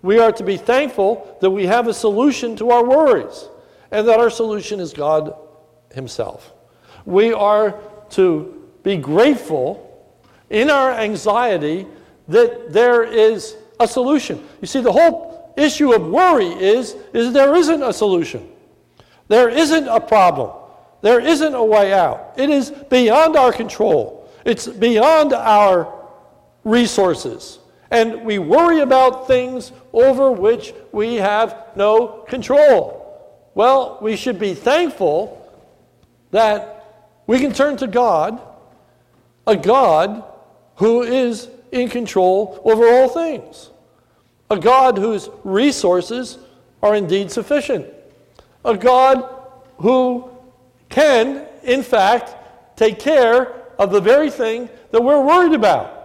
we 0.01 0.19
are 0.19 0.31
to 0.31 0.43
be 0.43 0.57
thankful 0.57 1.37
that 1.41 1.49
we 1.49 1.65
have 1.65 1.87
a 1.87 1.93
solution 1.93 2.55
to 2.57 2.71
our 2.71 2.83
worries 2.83 3.47
and 3.91 4.07
that 4.07 4.19
our 4.19 4.29
solution 4.29 4.79
is 4.79 4.93
God 4.93 5.35
Himself. 5.93 6.53
We 7.05 7.33
are 7.33 7.79
to 8.11 8.67
be 8.83 8.97
grateful 8.97 9.87
in 10.49 10.69
our 10.69 10.91
anxiety 10.91 11.85
that 12.27 12.71
there 12.71 13.03
is 13.03 13.55
a 13.79 13.87
solution. 13.87 14.47
You 14.61 14.67
see, 14.67 14.81
the 14.81 14.91
whole 14.91 15.53
issue 15.57 15.93
of 15.93 16.07
worry 16.07 16.47
is, 16.47 16.95
is 17.13 17.33
there 17.33 17.55
isn't 17.55 17.83
a 17.83 17.93
solution. 17.93 18.49
There 19.27 19.49
isn't 19.49 19.87
a 19.87 19.99
problem. 19.99 20.51
There 21.01 21.19
isn't 21.19 21.55
a 21.55 21.63
way 21.63 21.93
out. 21.93 22.33
It 22.37 22.49
is 22.49 22.71
beyond 22.71 23.35
our 23.35 23.51
control. 23.51 24.29
It's 24.45 24.67
beyond 24.67 25.33
our 25.33 25.93
resources 26.63 27.59
and 27.91 28.23
we 28.23 28.39
worry 28.39 28.79
about 28.79 29.27
things 29.27 29.73
over 29.91 30.31
which 30.31 30.73
we 30.93 31.15
have 31.15 31.65
no 31.75 32.07
control. 32.27 32.97
Well, 33.53 33.99
we 34.01 34.15
should 34.15 34.39
be 34.39 34.53
thankful 34.53 35.37
that 36.31 37.09
we 37.27 37.39
can 37.39 37.51
turn 37.51 37.75
to 37.77 37.87
God, 37.87 38.41
a 39.45 39.57
God 39.57 40.23
who 40.75 41.03
is 41.03 41.49
in 41.73 41.89
control 41.89 42.61
over 42.63 42.87
all 42.87 43.09
things, 43.09 43.69
a 44.49 44.57
God 44.57 44.97
whose 44.97 45.29
resources 45.43 46.37
are 46.81 46.95
indeed 46.95 47.29
sufficient, 47.29 47.85
a 48.63 48.77
God 48.77 49.29
who 49.79 50.30
can, 50.91 51.47
in 51.63 51.83
fact, 51.83 52.35
take 52.75 52.99
care 52.99 53.53
of 53.79 53.91
the 53.91 54.01
very 54.01 54.29
thing 54.29 54.69
that 54.91 55.01
we're 55.01 55.25
worried 55.25 55.53
about. 55.53 55.97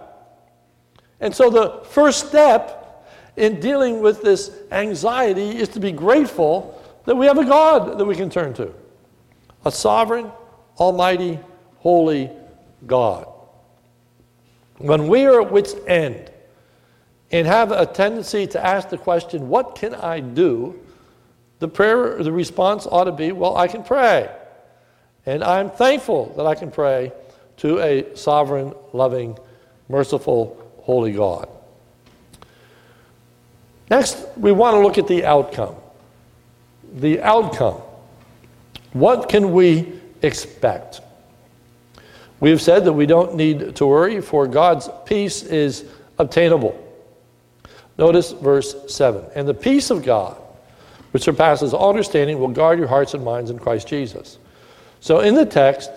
And 1.19 1.33
so 1.33 1.49
the 1.49 1.83
first 1.89 2.27
step 2.27 3.07
in 3.35 3.59
dealing 3.59 4.01
with 4.01 4.21
this 4.21 4.51
anxiety 4.71 5.57
is 5.57 5.69
to 5.69 5.79
be 5.79 5.91
grateful 5.91 6.81
that 7.05 7.15
we 7.15 7.25
have 7.25 7.37
a 7.37 7.45
God 7.45 7.97
that 7.97 8.05
we 8.05 8.15
can 8.15 8.29
turn 8.29 8.53
to 8.55 8.73
a 9.65 9.71
sovereign, 9.71 10.31
almighty, 10.79 11.39
holy 11.77 12.31
God. 12.85 13.27
When 14.77 15.07
we 15.07 15.25
are 15.25 15.41
at 15.41 15.51
wit's 15.51 15.75
end 15.87 16.31
and 17.31 17.45
have 17.47 17.71
a 17.71 17.85
tendency 17.85 18.47
to 18.47 18.65
ask 18.65 18.89
the 18.89 18.97
question, 18.97 19.49
What 19.49 19.75
can 19.75 19.95
I 19.95 20.19
do? 20.19 20.79
the 21.59 21.67
prayer, 21.67 22.21
the 22.21 22.31
response 22.31 22.85
ought 22.85 23.05
to 23.05 23.11
be, 23.11 23.31
Well, 23.31 23.57
I 23.57 23.67
can 23.67 23.83
pray. 23.83 24.29
And 25.27 25.43
I'm 25.43 25.69
thankful 25.69 26.33
that 26.37 26.45
I 26.47 26.55
can 26.55 26.71
pray 26.71 27.11
to 27.57 27.79
a 27.79 28.15
sovereign, 28.15 28.73
loving, 28.93 29.37
merciful, 29.89 30.57
holy 30.83 31.11
God. 31.11 31.49
Next, 33.89 34.17
we 34.37 34.53
want 34.53 34.75
to 34.75 34.79
look 34.79 34.97
at 34.97 35.07
the 35.07 35.25
outcome. 35.25 35.75
The 36.95 37.21
outcome. 37.21 37.81
What 38.93 39.27
can 39.27 39.51
we 39.51 39.99
expect? 40.21 41.01
We've 42.39 42.61
said 42.61 42.85
that 42.85 42.93
we 42.93 43.05
don't 43.05 43.35
need 43.35 43.75
to 43.75 43.85
worry, 43.85 44.21
for 44.21 44.47
God's 44.47 44.89
peace 45.05 45.43
is 45.43 45.83
obtainable. 46.17 46.81
Notice 47.97 48.31
verse 48.31 48.75
7. 48.87 49.25
And 49.35 49.45
the 49.45 49.53
peace 49.53 49.89
of 49.89 50.05
God, 50.05 50.37
which 51.11 51.23
surpasses 51.23 51.73
all 51.73 51.89
understanding, 51.89 52.39
will 52.39 52.47
guard 52.47 52.79
your 52.79 52.87
hearts 52.87 53.13
and 53.13 53.25
minds 53.25 53.49
in 53.49 53.59
Christ 53.59 53.89
Jesus. 53.89 54.37
So 55.07 55.21
in 55.21 55.35
the 55.35 55.45
text, 55.45 55.89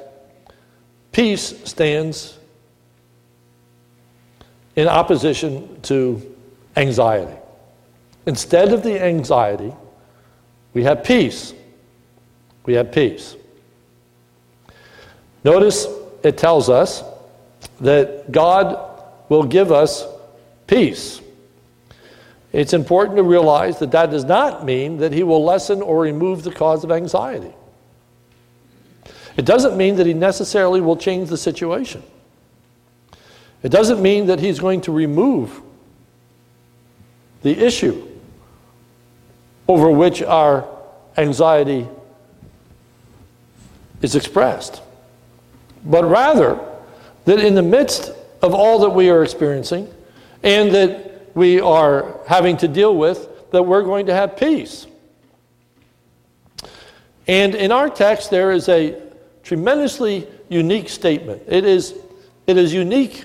peace 1.11 1.53
stands 1.69 2.39
in 4.77 4.87
opposition 4.87 5.81
to 5.83 6.37
anxiety. 6.77 7.37
Instead 8.27 8.73
of 8.73 8.85
the 8.85 9.03
anxiety, 9.03 9.73
we 10.75 10.85
have 10.85 11.03
peace. 11.03 11.53
We 12.67 12.75
have 12.75 12.93
peace. 12.93 13.35
Notice 15.43 15.89
it 16.23 16.39
tells 16.39 16.71
us 16.71 17.03
that 17.81 18.31
God 18.31 19.03
will 19.29 19.43
give 19.43 19.73
us 19.73 20.07
peace. 20.69 21.21
It's 22.53 22.75
important 22.75 23.17
to 23.17 23.25
realize 23.25 23.81
that 23.81 23.91
that 23.91 24.13
does 24.13 24.25
not 24.25 24.65
mean 24.65 24.99
that 24.99 25.13
He 25.13 25.25
will 25.25 25.45
lessen 25.45 25.83
or 25.83 26.01
remove 26.01 26.45
the 26.45 26.53
cause 26.53 26.85
of 26.85 26.93
anxiety. 26.93 27.53
It 29.41 29.47
doesn't 29.47 29.75
mean 29.75 29.97
that 29.97 30.07
He 30.07 30.13
necessarily 30.13 30.83
will 30.83 30.99
change 30.99 31.31
the 31.31 31.39
situation. 31.39 32.03
It 33.63 33.71
doesn't 33.71 34.03
mean 34.03 34.27
that 34.27 34.39
He's 34.39 34.59
going 34.59 34.83
to 34.83 34.93
remove 34.93 35.63
the 37.41 37.59
issue 37.59 38.07
over 39.67 39.91
which 39.91 40.21
our 40.21 40.69
anxiety 41.17 41.89
is 44.03 44.15
expressed, 44.15 44.83
but 45.87 46.05
rather 46.05 46.61
that 47.25 47.39
in 47.39 47.55
the 47.55 47.63
midst 47.63 48.13
of 48.43 48.53
all 48.53 48.81
that 48.81 48.91
we 48.91 49.09
are 49.09 49.23
experiencing 49.23 49.91
and 50.43 50.71
that 50.75 51.35
we 51.35 51.63
are 51.63 52.21
having 52.27 52.59
to 52.59 52.69
deal 52.69 52.95
with, 52.95 53.51
that 53.53 53.63
we're 53.63 53.85
going 53.85 54.05
to 54.05 54.13
have 54.13 54.37
peace. 54.37 54.87
And 57.27 57.55
in 57.55 57.73
our 57.73 57.89
text, 57.89 58.31
there 58.31 58.53
is 58.53 58.69
a 58.69 59.09
tremendously 59.43 60.27
unique 60.49 60.89
statement. 60.89 61.43
It 61.47 61.65
is, 61.65 61.95
it 62.47 62.57
is 62.57 62.73
unique 62.73 63.25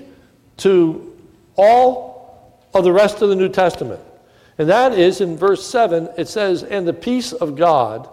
to 0.58 1.16
all 1.56 2.66
of 2.74 2.84
the 2.84 2.92
rest 2.92 3.22
of 3.22 3.28
the 3.28 3.36
New 3.36 3.48
Testament. 3.48 4.00
And 4.58 4.68
that 4.68 4.92
is 4.92 5.20
in 5.20 5.36
verse 5.36 5.66
7, 5.66 6.08
it 6.16 6.28
says, 6.28 6.62
And 6.62 6.86
the 6.86 6.92
peace 6.92 7.32
of 7.32 7.56
God, 7.56 8.08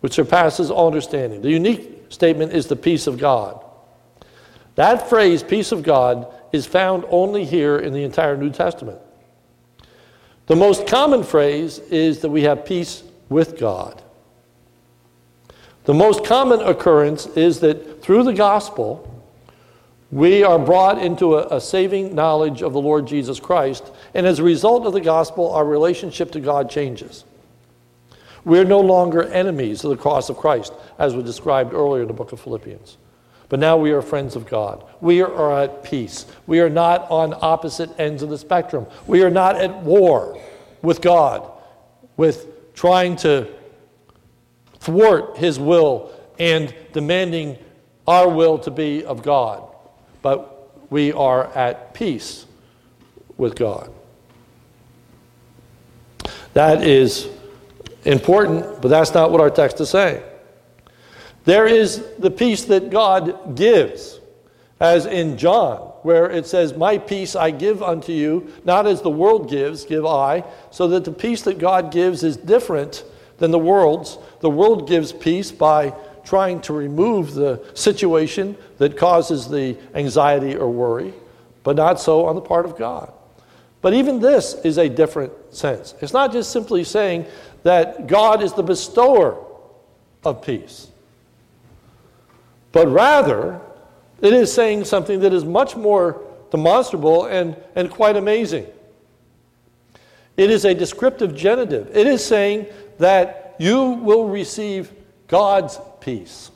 which 0.00 0.14
surpasses 0.14 0.70
all 0.70 0.86
understanding. 0.86 1.42
The 1.42 1.50
unique 1.50 2.06
statement 2.08 2.52
is 2.52 2.66
the 2.66 2.76
peace 2.76 3.06
of 3.06 3.18
God. 3.18 3.64
That 4.74 5.08
phrase, 5.08 5.42
peace 5.42 5.72
of 5.72 5.82
God, 5.82 6.32
is 6.52 6.66
found 6.66 7.04
only 7.08 7.44
here 7.44 7.78
in 7.78 7.92
the 7.92 8.04
entire 8.04 8.36
New 8.36 8.50
Testament. 8.50 8.98
The 10.46 10.56
most 10.56 10.86
common 10.86 11.22
phrase 11.22 11.78
is 11.78 12.20
that 12.20 12.30
we 12.30 12.42
have 12.42 12.64
peace 12.64 13.02
with 13.28 13.58
God. 13.58 14.01
The 15.84 15.94
most 15.94 16.24
common 16.24 16.60
occurrence 16.60 17.26
is 17.26 17.60
that 17.60 18.02
through 18.02 18.22
the 18.24 18.32
gospel, 18.32 19.08
we 20.12 20.44
are 20.44 20.58
brought 20.58 21.02
into 21.02 21.36
a, 21.36 21.56
a, 21.56 21.60
saving 21.60 22.14
knowledge 22.14 22.62
of 22.62 22.72
the 22.72 22.80
Lord 22.80 23.06
Jesus 23.06 23.40
Christ, 23.40 23.90
and 24.14 24.26
as 24.26 24.38
a 24.38 24.42
result 24.42 24.86
of 24.86 24.92
the 24.92 25.00
gospel, 25.00 25.52
our 25.52 25.64
relationship 25.64 26.30
to 26.32 26.40
God 26.40 26.70
changes. 26.70 27.24
We're 28.44 28.64
no 28.64 28.80
longer 28.80 29.22
enemies 29.22 29.82
of 29.84 29.90
the 29.90 29.96
cross 29.96 30.28
of 30.28 30.36
Christ, 30.36 30.72
as 30.98 31.14
was 31.14 31.24
described 31.24 31.72
earlier 31.72 32.02
in 32.02 32.08
the 32.08 32.14
book 32.14 32.32
of 32.32 32.40
Philippians. 32.40 32.98
But 33.48 33.58
now 33.58 33.76
we 33.76 33.92
are 33.92 34.02
friends 34.02 34.36
of 34.36 34.46
God. 34.46 34.84
We 35.00 35.22
are 35.22 35.60
at 35.60 35.82
peace. 35.82 36.26
We 36.46 36.60
are 36.60 36.70
not 36.70 37.10
on 37.10 37.34
opposite 37.40 37.98
ends 37.98 38.22
of 38.22 38.30
the 38.30 38.38
spectrum. 38.38 38.86
We 39.06 39.22
are 39.22 39.30
not 39.30 39.56
at 39.56 39.82
war 39.82 40.38
with 40.82 41.00
God, 41.00 41.50
with 42.16 42.74
trying 42.74 43.16
to 43.16 43.48
thwart 44.82 45.36
His 45.36 45.58
will 45.58 46.10
and 46.38 46.74
demanding 46.92 47.58
our 48.06 48.28
will 48.28 48.58
to 48.58 48.70
be 48.70 49.04
of 49.04 49.22
God 49.22 49.68
but 50.22 50.70
we 50.90 51.12
are 51.12 51.46
at 51.56 51.92
peace 51.92 52.46
with 53.36 53.56
God. 53.56 53.92
That 56.54 56.84
is 56.84 57.28
important, 58.04 58.80
but 58.80 58.88
that's 58.88 59.12
not 59.12 59.30
what 59.30 59.40
our 59.40 59.50
text 59.50 59.80
is 59.80 59.90
saying. 59.90 60.22
There 61.44 61.66
is 61.66 62.06
the 62.18 62.30
peace 62.30 62.64
that 62.66 62.90
God 62.90 63.56
gives, 63.56 64.20
as 64.78 65.06
in 65.06 65.36
John, 65.36 65.78
where 66.02 66.30
it 66.30 66.46
says, 66.46 66.74
My 66.74 66.98
peace 66.98 67.34
I 67.34 67.50
give 67.50 67.82
unto 67.82 68.12
you, 68.12 68.52
not 68.64 68.86
as 68.86 69.02
the 69.02 69.10
world 69.10 69.50
gives, 69.50 69.84
give 69.84 70.06
I, 70.06 70.44
so 70.70 70.86
that 70.88 71.04
the 71.04 71.12
peace 71.12 71.42
that 71.42 71.58
God 71.58 71.90
gives 71.90 72.22
is 72.22 72.36
different 72.36 73.04
than 73.42 73.50
the 73.50 73.58
world's. 73.58 74.18
The 74.38 74.48
world 74.48 74.86
gives 74.86 75.12
peace 75.12 75.50
by 75.50 75.92
trying 76.24 76.60
to 76.60 76.72
remove 76.72 77.34
the 77.34 77.60
situation 77.74 78.56
that 78.78 78.96
causes 78.96 79.48
the 79.48 79.76
anxiety 79.96 80.54
or 80.54 80.70
worry, 80.70 81.12
but 81.64 81.74
not 81.74 81.98
so 81.98 82.26
on 82.26 82.36
the 82.36 82.40
part 82.40 82.64
of 82.64 82.78
God. 82.78 83.12
But 83.80 83.94
even 83.94 84.20
this 84.20 84.54
is 84.62 84.78
a 84.78 84.88
different 84.88 85.32
sense. 85.52 85.96
It's 86.00 86.12
not 86.12 86.30
just 86.30 86.52
simply 86.52 86.84
saying 86.84 87.26
that 87.64 88.06
God 88.06 88.44
is 88.44 88.52
the 88.52 88.62
bestower 88.62 89.44
of 90.22 90.40
peace, 90.40 90.86
but 92.70 92.86
rather 92.86 93.60
it 94.20 94.32
is 94.32 94.52
saying 94.52 94.84
something 94.84 95.18
that 95.18 95.32
is 95.32 95.44
much 95.44 95.74
more 95.74 96.22
demonstrable 96.52 97.24
and, 97.24 97.56
and 97.74 97.90
quite 97.90 98.16
amazing. 98.16 98.68
It 100.36 100.50
is 100.50 100.64
a 100.64 100.74
descriptive 100.74 101.34
genitive. 101.34 101.94
It 101.96 102.06
is 102.06 102.24
saying 102.24 102.66
that 102.98 103.54
you 103.58 103.90
will 103.90 104.28
receive 104.28 104.90
God's 105.28 105.78
peace, 106.00 106.50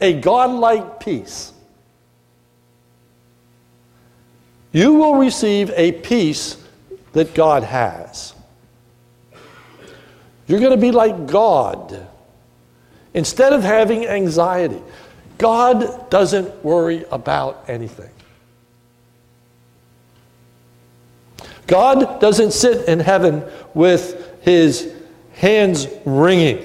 a 0.00 0.20
godlike 0.20 1.00
peace. 1.00 1.52
You 4.72 4.94
will 4.94 5.16
receive 5.16 5.70
a 5.74 5.92
peace 5.92 6.56
that 7.12 7.34
God 7.34 7.62
has. 7.62 8.34
You're 10.46 10.60
going 10.60 10.72
to 10.72 10.80
be 10.80 10.92
like 10.92 11.26
God. 11.26 12.06
Instead 13.14 13.52
of 13.52 13.62
having 13.62 14.06
anxiety, 14.06 14.80
God 15.38 16.10
doesn't 16.10 16.64
worry 16.64 17.04
about 17.10 17.64
anything. 17.68 18.10
God 21.68 22.18
doesn't 22.18 22.52
sit 22.52 22.88
in 22.88 22.98
heaven 22.98 23.44
with 23.74 24.42
his 24.42 24.92
hands 25.34 25.86
wringing 26.04 26.64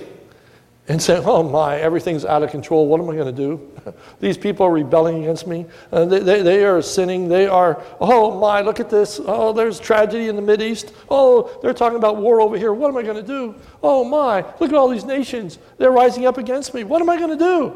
and 0.88 1.02
say, 1.02 1.18
oh 1.18 1.44
my, 1.44 1.78
everything's 1.78 2.26
out 2.26 2.42
of 2.42 2.52
control. 2.52 2.88
What 2.88 3.00
am 3.00 3.10
I 3.10 3.16
going 3.16 3.34
to 3.34 3.42
do? 3.42 3.72
These 4.20 4.38
people 4.38 4.66
are 4.66 4.72
rebelling 4.72 5.24
against 5.24 5.46
me. 5.46 5.66
Uh, 5.92 6.06
they, 6.06 6.20
they, 6.20 6.42
they, 6.42 6.66
are 6.66 6.82
sinning. 6.82 7.28
They 7.28 7.48
are, 7.48 7.82
oh 8.00 8.40
my, 8.40 8.62
look 8.62 8.80
at 8.80 8.90
this. 8.90 9.20
Oh, 9.24 9.54
there's 9.54 9.80
tragedy 9.80 10.30
in 10.30 10.36
the 10.36 10.42
Mideast. 10.42 10.94
Oh, 11.10 11.58
they're 11.62 11.74
talking 11.74 11.98
about 11.98 12.18
war 12.18 12.42
over 12.42 12.58
here. 12.58 12.74
What 12.74 12.90
am 12.90 12.98
I 12.98 13.04
going 13.04 13.16
to 13.18 13.24
do? 13.24 13.56
Oh 13.82 14.04
my, 14.04 14.42
look 14.60 14.70
at 14.70 14.74
all 14.74 14.90
these 14.90 15.06
nations. 15.06 15.60
They're 15.78 15.92
rising 15.92 16.26
up 16.26 16.38
against 16.38 16.74
me. 16.74 16.84
What 16.84 17.02
am 17.02 17.10
I 17.10 17.18
going 17.18 17.38
to 17.38 17.44
do? 17.44 17.74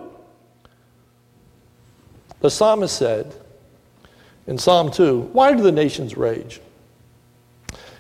The 2.39 2.49
psalmist 2.49 2.95
said 2.95 3.35
in 4.47 4.57
Psalm 4.57 4.91
2 4.91 5.29
Why 5.33 5.53
do 5.53 5.61
the 5.61 5.71
nations 5.71 6.15
rage 6.15 6.61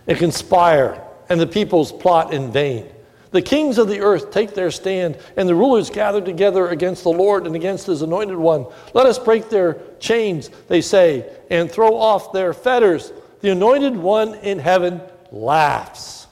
and 0.07 0.17
conspire, 0.17 1.03
and 1.29 1.39
the 1.39 1.47
peoples 1.47 1.91
plot 1.91 2.33
in 2.33 2.51
vain? 2.51 2.89
The 3.31 3.41
kings 3.41 3.77
of 3.77 3.89
the 3.89 3.99
earth 3.99 4.31
take 4.31 4.53
their 4.53 4.71
stand, 4.71 5.17
and 5.35 5.47
the 5.47 5.55
rulers 5.55 5.89
gather 5.89 6.21
together 6.21 6.69
against 6.69 7.03
the 7.03 7.11
Lord 7.11 7.45
and 7.45 7.55
against 7.55 7.85
his 7.85 8.01
anointed 8.01 8.37
one. 8.37 8.65
Let 8.93 9.05
us 9.05 9.19
break 9.19 9.49
their 9.49 9.77
chains, 9.99 10.49
they 10.69 10.81
say, 10.81 11.29
and 11.51 11.69
throw 11.69 11.97
off 11.97 12.31
their 12.31 12.53
fetters. 12.53 13.11
The 13.41 13.49
anointed 13.49 13.95
one 13.95 14.35
in 14.35 14.59
heaven 14.59 15.01
laughs. 15.31 16.27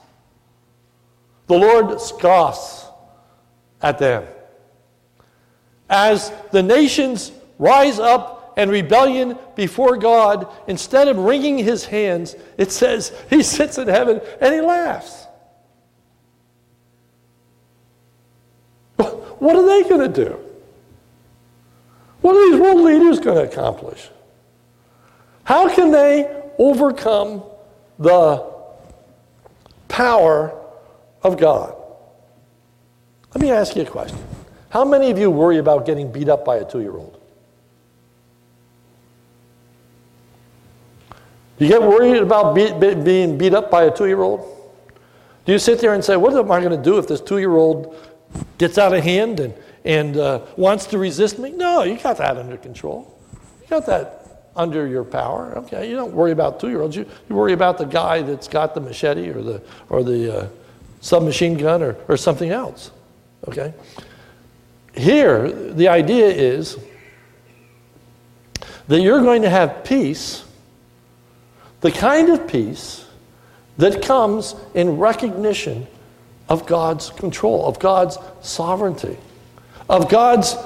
The 1.46 1.58
Lord 1.58 2.00
scoffs 2.00 2.86
at 3.82 3.98
them. 3.98 4.24
As 5.88 6.32
the 6.50 6.62
nations 6.62 7.30
rise 7.58 7.98
up 7.98 8.35
and 8.56 8.70
rebellion 8.70 9.38
before 9.54 9.96
God, 9.96 10.48
instead 10.66 11.08
of 11.08 11.18
wringing 11.18 11.58
his 11.58 11.84
hands, 11.84 12.34
it 12.56 12.72
says 12.72 13.12
he 13.30 13.42
sits 13.42 13.78
in 13.78 13.88
heaven 13.88 14.20
and 14.40 14.54
he 14.54 14.60
laughs. 14.60 15.26
What 19.38 19.54
are 19.54 19.66
they 19.66 19.88
going 19.88 20.12
to 20.12 20.24
do? 20.24 20.38
What 22.22 22.34
are 22.34 22.50
these 22.50 22.60
world 22.60 22.80
leaders 22.80 23.20
going 23.20 23.36
to 23.36 23.44
accomplish? 23.44 24.08
How 25.44 25.72
can 25.72 25.92
they 25.92 26.42
overcome 26.58 27.44
the 27.98 28.52
power 29.88 30.58
of 31.22 31.36
God? 31.36 31.76
Let 33.34 33.42
me 33.42 33.50
ask 33.50 33.76
you 33.76 33.82
a 33.82 33.86
question. 33.86 34.18
How 34.70 34.84
many 34.84 35.10
of 35.10 35.18
you 35.18 35.30
worry 35.30 35.58
about 35.58 35.86
getting 35.86 36.10
beat 36.10 36.28
up 36.28 36.44
by 36.44 36.56
a 36.56 36.64
two 36.64 36.80
year 36.80 36.92
old? 36.92 37.20
You 41.58 41.68
get 41.68 41.82
worried 41.82 42.22
about 42.22 42.54
be, 42.54 42.72
be, 42.72 42.94
being 42.94 43.38
beat 43.38 43.54
up 43.54 43.70
by 43.70 43.84
a 43.84 43.96
two 43.96 44.06
year 44.06 44.20
old? 44.20 44.52
Do 45.44 45.52
you 45.52 45.58
sit 45.58 45.78
there 45.78 45.94
and 45.94 46.04
say, 46.04 46.16
What 46.16 46.34
am 46.34 46.50
I 46.50 46.60
going 46.60 46.76
to 46.76 46.82
do 46.82 46.98
if 46.98 47.08
this 47.08 47.20
two 47.20 47.38
year 47.38 47.56
old 47.56 47.96
gets 48.58 48.78
out 48.78 48.92
of 48.92 49.02
hand 49.02 49.40
and, 49.40 49.54
and 49.84 50.16
uh, 50.16 50.40
wants 50.56 50.86
to 50.86 50.98
resist 50.98 51.38
me? 51.38 51.50
No, 51.50 51.82
you 51.82 51.96
got 51.98 52.18
that 52.18 52.36
under 52.36 52.56
control. 52.56 53.18
You 53.62 53.68
got 53.68 53.86
that 53.86 54.26
under 54.56 54.86
your 54.86 55.04
power. 55.04 55.56
Okay, 55.58 55.88
you 55.88 55.96
don't 55.96 56.12
worry 56.12 56.32
about 56.32 56.58
two 56.58 56.68
year 56.68 56.82
olds. 56.82 56.96
You, 56.96 57.06
you 57.28 57.36
worry 57.36 57.52
about 57.52 57.78
the 57.78 57.84
guy 57.84 58.22
that's 58.22 58.48
got 58.48 58.74
the 58.74 58.80
machete 58.80 59.28
or 59.28 59.42
the, 59.42 59.62
or 59.88 60.02
the 60.02 60.38
uh, 60.38 60.48
submachine 61.00 61.56
gun 61.56 61.82
or, 61.82 61.96
or 62.08 62.16
something 62.16 62.50
else. 62.50 62.90
Okay? 63.48 63.72
Here, 64.94 65.52
the 65.52 65.88
idea 65.88 66.26
is 66.26 66.78
that 68.88 69.00
you're 69.00 69.20
going 69.20 69.42
to 69.42 69.50
have 69.50 69.84
peace, 69.84 70.44
the 71.86 71.92
kind 71.92 72.30
of 72.30 72.48
peace 72.48 73.06
that 73.78 74.02
comes 74.02 74.56
in 74.74 74.96
recognition 74.96 75.86
of 76.48 76.66
God's 76.66 77.10
control, 77.10 77.64
of 77.64 77.78
God's 77.78 78.18
sovereignty, 78.40 79.16
of 79.88 80.08
God's 80.08 80.56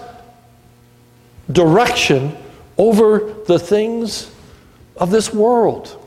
direction 1.52 2.34
over 2.78 3.34
the 3.46 3.58
things 3.58 4.30
of 4.96 5.10
this 5.10 5.30
world. 5.30 6.02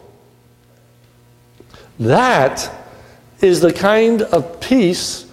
That 2.00 2.72
is 3.40 3.62
the 3.62 3.72
kind 3.72 4.24
of 4.24 4.60
peace 4.62 5.28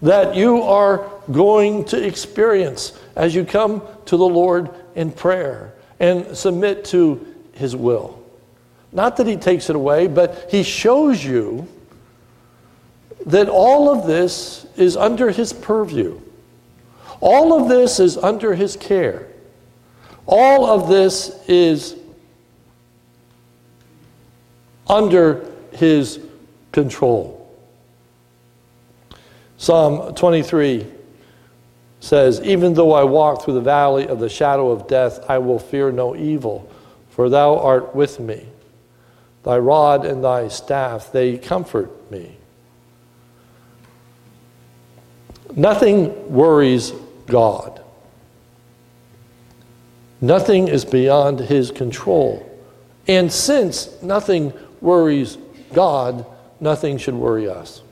that 0.00 0.34
you 0.34 0.62
are 0.62 1.10
going 1.30 1.84
to 1.86 2.02
experience 2.02 2.98
as 3.14 3.34
you 3.34 3.44
come 3.44 3.82
to 4.06 4.16
the 4.16 4.24
Lord 4.24 4.70
in 4.94 5.12
prayer 5.12 5.74
and 6.00 6.34
submit 6.34 6.86
to 6.86 7.34
His 7.52 7.76
will. 7.76 8.25
Not 8.96 9.18
that 9.18 9.26
He 9.26 9.36
takes 9.36 9.68
it 9.68 9.76
away, 9.76 10.06
but 10.06 10.48
He 10.50 10.62
shows 10.62 11.22
you 11.22 11.68
that 13.26 13.46
all 13.50 13.90
of 13.90 14.06
this 14.06 14.66
is 14.74 14.96
under 14.96 15.30
His 15.30 15.52
purview. 15.52 16.18
All 17.20 17.60
of 17.60 17.68
this 17.68 18.00
is 18.00 18.16
under 18.16 18.54
His 18.54 18.74
care. 18.74 19.28
All 20.24 20.64
of 20.64 20.88
this 20.88 21.38
is 21.46 21.94
under 24.88 25.46
His 25.72 26.18
control. 26.72 27.54
Psalm 29.58 30.14
23 30.14 30.86
says, 32.00 32.40
Even 32.40 32.72
though 32.72 32.94
I 32.94 33.04
walk 33.04 33.44
through 33.44 33.54
the 33.54 33.60
valley 33.60 34.08
of 34.08 34.20
the 34.20 34.30
shadow 34.30 34.70
of 34.70 34.88
death, 34.88 35.28
I 35.28 35.36
will 35.36 35.58
fear 35.58 35.92
no 35.92 36.16
evil, 36.16 36.66
for 37.10 37.28
thou 37.28 37.58
art 37.58 37.94
with 37.94 38.18
me. 38.20 38.46
Thy 39.46 39.58
rod 39.58 40.04
and 40.04 40.24
thy 40.24 40.48
staff, 40.48 41.12
they 41.12 41.38
comfort 41.38 42.10
me. 42.10 42.36
Nothing 45.54 46.34
worries 46.34 46.90
God. 47.28 47.80
Nothing 50.20 50.66
is 50.66 50.84
beyond 50.84 51.38
his 51.38 51.70
control. 51.70 52.44
And 53.06 53.32
since 53.32 54.02
nothing 54.02 54.52
worries 54.80 55.38
God, 55.72 56.26
nothing 56.58 56.98
should 56.98 57.14
worry 57.14 57.48
us. 57.48 57.82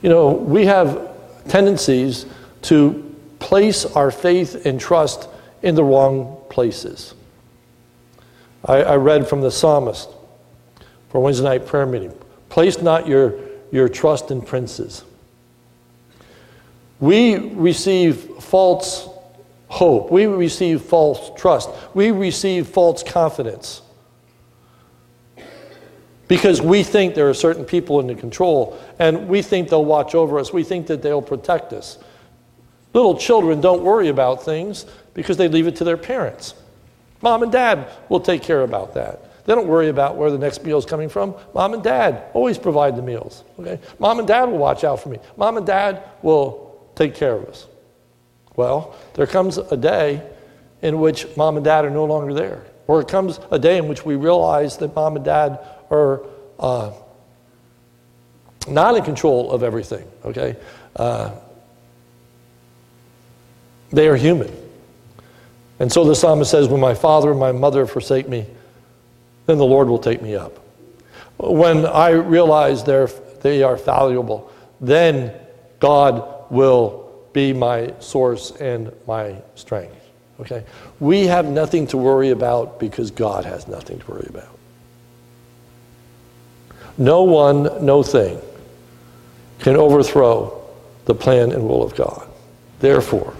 You 0.00 0.10
know, 0.10 0.30
we 0.30 0.66
have 0.66 1.10
tendencies 1.48 2.24
to 2.62 3.16
place 3.40 3.84
our 3.84 4.12
faith 4.12 4.64
and 4.64 4.78
trust 4.78 5.28
in 5.62 5.74
the 5.74 5.82
wrong 5.82 6.40
places. 6.48 7.12
I, 8.64 8.82
I 8.82 8.96
read 8.96 9.28
from 9.28 9.40
the 9.40 9.50
psalmist 9.50 10.08
for 11.10 11.20
Wednesday 11.20 11.44
night 11.44 11.66
prayer 11.66 11.86
meeting 11.86 12.12
place 12.48 12.80
not 12.80 13.06
your, 13.06 13.34
your 13.70 13.88
trust 13.88 14.30
in 14.30 14.40
princes. 14.40 15.04
We 17.00 17.36
receive 17.36 18.16
false 18.40 19.08
hope. 19.68 20.10
We 20.10 20.26
receive 20.26 20.80
false 20.80 21.30
trust. 21.38 21.68
We 21.92 22.12
receive 22.12 22.66
false 22.68 23.02
confidence 23.02 23.82
because 26.28 26.62
we 26.62 26.82
think 26.82 27.14
there 27.14 27.28
are 27.28 27.34
certain 27.34 27.64
people 27.64 28.00
in 28.00 28.16
control 28.16 28.78
and 28.98 29.28
we 29.28 29.42
think 29.42 29.68
they'll 29.68 29.84
watch 29.84 30.14
over 30.14 30.38
us. 30.38 30.52
We 30.52 30.64
think 30.64 30.86
that 30.86 31.02
they'll 31.02 31.22
protect 31.22 31.72
us. 31.72 31.98
Little 32.94 33.18
children 33.18 33.60
don't 33.60 33.82
worry 33.82 34.08
about 34.08 34.42
things 34.42 34.86
because 35.12 35.36
they 35.36 35.48
leave 35.48 35.66
it 35.66 35.76
to 35.76 35.84
their 35.84 35.98
parents. 35.98 36.54
Mom 37.26 37.42
and 37.42 37.50
dad 37.50 37.90
will 38.08 38.20
take 38.20 38.40
care 38.40 38.62
about 38.62 38.94
that. 38.94 39.44
They 39.46 39.54
don't 39.56 39.66
worry 39.66 39.88
about 39.88 40.14
where 40.14 40.30
the 40.30 40.38
next 40.38 40.62
meal 40.62 40.78
is 40.78 40.84
coming 40.84 41.08
from. 41.08 41.34
Mom 41.54 41.74
and 41.74 41.82
dad 41.82 42.30
always 42.34 42.56
provide 42.56 42.94
the 42.94 43.02
meals. 43.02 43.42
Okay? 43.58 43.80
Mom 43.98 44.20
and 44.20 44.28
dad 44.28 44.44
will 44.44 44.58
watch 44.58 44.84
out 44.84 45.00
for 45.00 45.08
me. 45.08 45.18
Mom 45.36 45.56
and 45.56 45.66
dad 45.66 46.04
will 46.22 46.88
take 46.94 47.16
care 47.16 47.34
of 47.34 47.44
us. 47.46 47.66
Well, 48.54 48.94
there 49.14 49.26
comes 49.26 49.58
a 49.58 49.76
day 49.76 50.22
in 50.82 51.00
which 51.00 51.26
mom 51.36 51.56
and 51.56 51.64
dad 51.64 51.84
are 51.84 51.90
no 51.90 52.04
longer 52.04 52.32
there. 52.32 52.64
Or 52.86 53.00
it 53.00 53.08
comes 53.08 53.40
a 53.50 53.58
day 53.58 53.76
in 53.76 53.88
which 53.88 54.04
we 54.04 54.14
realize 54.14 54.76
that 54.76 54.94
mom 54.94 55.16
and 55.16 55.24
dad 55.24 55.58
are 55.90 56.22
uh, 56.60 56.92
not 58.68 58.96
in 58.96 59.02
control 59.02 59.50
of 59.50 59.64
everything, 59.64 60.08
okay? 60.24 60.54
Uh, 60.94 61.32
they 63.90 64.06
are 64.06 64.14
human. 64.14 64.65
And 65.78 65.92
so 65.92 66.04
the 66.04 66.14
psalmist 66.14 66.50
says, 66.50 66.68
When 66.68 66.80
my 66.80 66.94
father 66.94 67.30
and 67.30 67.40
my 67.40 67.52
mother 67.52 67.86
forsake 67.86 68.28
me, 68.28 68.46
then 69.46 69.58
the 69.58 69.64
Lord 69.64 69.88
will 69.88 69.98
take 69.98 70.22
me 70.22 70.34
up. 70.34 70.58
When 71.38 71.84
I 71.84 72.10
realize 72.10 72.82
they're, 72.84 73.08
they 73.42 73.62
are 73.62 73.76
valuable, 73.76 74.50
then 74.80 75.34
God 75.80 76.50
will 76.50 77.12
be 77.32 77.52
my 77.52 77.92
source 78.00 78.50
and 78.52 78.92
my 79.06 79.36
strength. 79.54 79.94
Okay? 80.40 80.64
We 81.00 81.26
have 81.26 81.46
nothing 81.46 81.86
to 81.88 81.96
worry 81.96 82.30
about 82.30 82.80
because 82.80 83.10
God 83.10 83.44
has 83.44 83.68
nothing 83.68 83.98
to 84.00 84.10
worry 84.10 84.26
about. 84.28 84.58
No 86.98 87.24
one, 87.24 87.84
no 87.84 88.02
thing 88.02 88.40
can 89.58 89.76
overthrow 89.76 90.62
the 91.04 91.14
plan 91.14 91.52
and 91.52 91.68
will 91.68 91.82
of 91.82 91.94
God. 91.94 92.26
Therefore, 92.80 93.34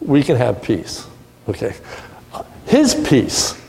we 0.00 0.22
can 0.22 0.36
have 0.36 0.62
peace. 0.62 1.06
Okay? 1.48 1.74
His 2.66 2.94
peace 2.94 3.60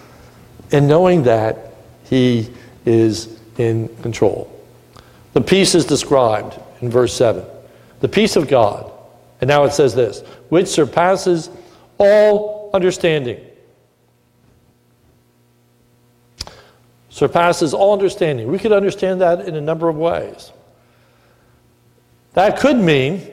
in 0.72 0.88
knowing 0.88 1.24
that 1.24 1.74
He 2.06 2.50
is 2.86 3.40
in 3.58 3.90
control. 4.02 4.50
The 5.34 5.42
peace 5.42 5.76
is 5.76 5.86
described 5.86 6.60
in 6.82 6.90
verse 6.90 7.14
7. 7.14 7.44
The 8.00 8.08
peace 8.08 8.36
of 8.36 8.48
God. 8.48 8.92
And 9.42 9.48
now 9.48 9.64
it 9.64 9.74
says 9.74 9.94
this 9.94 10.22
which 10.50 10.68
surpasses 10.68 11.50
all 11.98 12.70
understanding. 12.74 13.40
surpasses 17.14 17.76
all 17.76 17.94
understanding. 17.94 18.52
We 18.52 18.58
could 18.58 18.72
understand 18.72 19.22
that 19.22 19.42
in 19.42 19.56
a 19.56 19.62
number 19.62 19.88
of 19.88 19.96
ways. 19.96 20.52
That 22.34 22.58
could 22.60 22.78
mean 22.78 23.30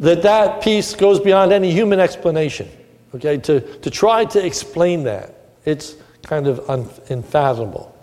that 0.00 0.22
that 0.22 0.62
peace 0.62 0.94
goes 0.94 1.20
beyond 1.20 1.52
any 1.52 1.70
human 1.70 2.00
explanation. 2.00 2.68
Okay, 3.14 3.38
to, 3.38 3.60
to 3.78 3.90
try 3.90 4.24
to 4.26 4.44
explain 4.44 5.04
that, 5.04 5.34
it's 5.64 5.96
kind 6.22 6.46
of 6.46 6.68
unfathomable. 7.08 7.94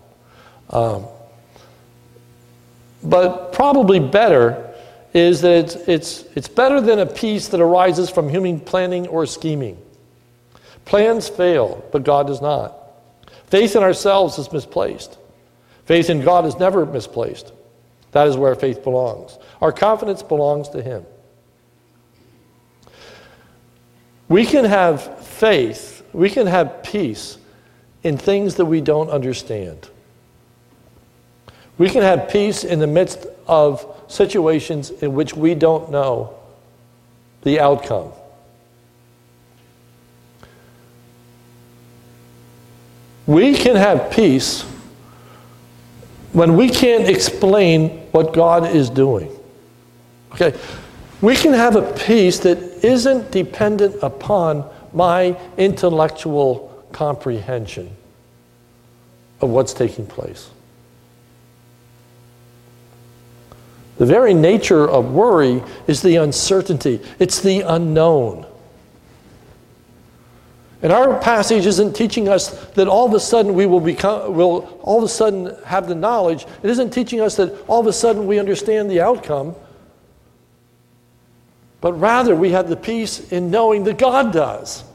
Um, 0.69 1.05
but 3.03 3.53
probably 3.53 3.99
better 3.99 4.73
is 5.13 5.41
that 5.41 5.51
it's, 5.51 5.75
it's, 5.87 6.23
it's 6.35 6.47
better 6.47 6.81
than 6.81 6.99
a 6.99 7.05
peace 7.05 7.49
that 7.49 7.59
arises 7.61 8.09
from 8.09 8.29
human 8.29 8.59
planning 8.59 9.07
or 9.07 9.25
scheming. 9.25 9.77
Plans 10.85 11.29
fail, 11.29 11.85
but 11.91 12.03
God 12.03 12.27
does 12.27 12.41
not. 12.41 12.75
Faith 13.47 13.75
in 13.75 13.83
ourselves 13.83 14.39
is 14.39 14.51
misplaced. 14.51 15.17
Faith 15.85 16.09
in 16.09 16.21
God 16.21 16.45
is 16.45 16.57
never 16.57 16.85
misplaced. 16.85 17.51
That 18.11 18.27
is 18.27 18.37
where 18.37 18.55
faith 18.55 18.83
belongs. 18.83 19.37
Our 19.61 19.71
confidence 19.71 20.23
belongs 20.23 20.69
to 20.69 20.81
Him. 20.81 21.05
We 24.33 24.47
can 24.47 24.65
have 24.65 25.19
faith, 25.27 26.03
we 26.11 26.27
can 26.27 26.47
have 26.47 26.81
peace 26.81 27.37
in 28.01 28.17
things 28.17 28.55
that 28.55 28.65
we 28.65 28.81
don't 28.81 29.11
understand. 29.11 29.87
We 31.77 31.87
can 31.87 32.01
have 32.01 32.29
peace 32.29 32.63
in 32.63 32.79
the 32.79 32.87
midst 32.87 33.27
of 33.45 33.85
situations 34.07 34.89
in 34.89 35.13
which 35.13 35.35
we 35.35 35.53
don't 35.53 35.91
know 35.91 36.33
the 37.43 37.59
outcome. 37.59 38.11
We 43.27 43.53
can 43.53 43.75
have 43.75 44.09
peace 44.09 44.63
when 46.31 46.57
we 46.57 46.71
can't 46.71 47.07
explain 47.07 47.99
what 48.11 48.33
God 48.33 48.65
is 48.65 48.89
doing. 48.89 49.29
Okay? 50.31 50.59
We 51.21 51.35
can 51.35 51.53
have 51.53 51.75
a 51.75 51.93
peace 51.93 52.39
that 52.39 52.72
isn't 52.83 53.31
dependent 53.31 53.95
upon 54.03 54.69
my 54.93 55.37
intellectual 55.57 56.85
comprehension 56.91 57.89
of 59.41 59.49
what's 59.49 59.73
taking 59.73 60.05
place. 60.05 60.49
The 63.97 64.05
very 64.05 64.33
nature 64.33 64.89
of 64.89 65.11
worry 65.11 65.63
is 65.87 66.01
the 66.01 66.17
uncertainty, 66.17 66.99
it's 67.19 67.39
the 67.39 67.61
unknown. 67.61 68.45
And 70.81 70.91
our 70.91 71.17
passage 71.21 71.65
isn't 71.65 71.93
teaching 71.93 72.27
us 72.27 72.49
that 72.71 72.89
all 72.89 73.05
of 73.05 73.13
a 73.13 73.19
sudden 73.19 73.53
we 73.53 73.65
will 73.65 73.79
become, 73.79 74.35
will 74.35 74.79
all 74.81 74.97
of 74.97 75.05
a 75.05 75.07
sudden 75.07 75.55
have 75.65 75.87
the 75.87 75.95
knowledge. 75.95 76.45
It 76.61 76.69
isn't 76.69 76.89
teaching 76.89 77.21
us 77.21 77.37
that 77.37 77.57
all 77.67 77.79
of 77.79 77.87
a 77.87 77.93
sudden 77.93 78.27
we 78.27 78.37
understand 78.37 78.91
the 78.91 78.99
outcome. 78.99 79.55
But 81.83 81.99
rather, 81.99 82.33
we 82.33 82.51
have 82.51 82.69
the 82.69 82.77
peace 82.77 83.29
in 83.29 83.51
knowing 83.51 83.83
that 83.83 83.97
God 83.97 84.31
does. 84.31 84.85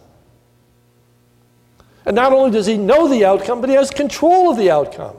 And 2.06 2.16
not 2.16 2.32
only 2.32 2.50
does 2.50 2.64
He 2.64 2.78
know 2.78 3.08
the 3.08 3.26
outcome, 3.26 3.60
but 3.60 3.68
He 3.68 3.76
has 3.76 3.90
control 3.90 4.50
of 4.50 4.56
the 4.56 4.70
outcome. 4.70 5.14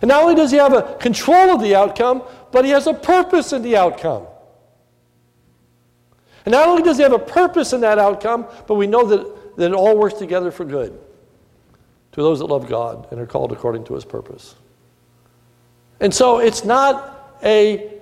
And 0.00 0.08
not 0.08 0.22
only 0.22 0.34
does 0.34 0.50
He 0.50 0.56
have 0.56 0.72
a 0.72 0.96
control 0.96 1.50
of 1.50 1.60
the 1.60 1.74
outcome, 1.74 2.22
but 2.50 2.64
He 2.64 2.70
has 2.70 2.86
a 2.86 2.94
purpose 2.94 3.52
in 3.52 3.60
the 3.60 3.76
outcome. 3.76 4.26
And 6.46 6.52
not 6.52 6.66
only 6.66 6.82
does 6.82 6.96
he 6.96 7.02
have 7.02 7.12
a 7.12 7.18
purpose 7.18 7.74
in 7.74 7.82
that 7.82 7.98
outcome, 7.98 8.46
but 8.66 8.76
we 8.76 8.86
know 8.86 9.04
that, 9.04 9.56
that 9.58 9.72
it 9.72 9.74
all 9.74 9.98
works 9.98 10.18
together 10.18 10.50
for 10.50 10.64
good 10.64 10.98
to 12.12 12.22
those 12.22 12.38
that 12.38 12.46
love 12.46 12.66
God 12.66 13.06
and 13.10 13.20
are 13.20 13.26
called 13.26 13.52
according 13.52 13.84
to 13.84 13.94
his 13.94 14.06
purpose. 14.06 14.54
And 16.00 16.12
so 16.12 16.38
it's 16.38 16.64
not 16.64 17.36
a 17.44 17.92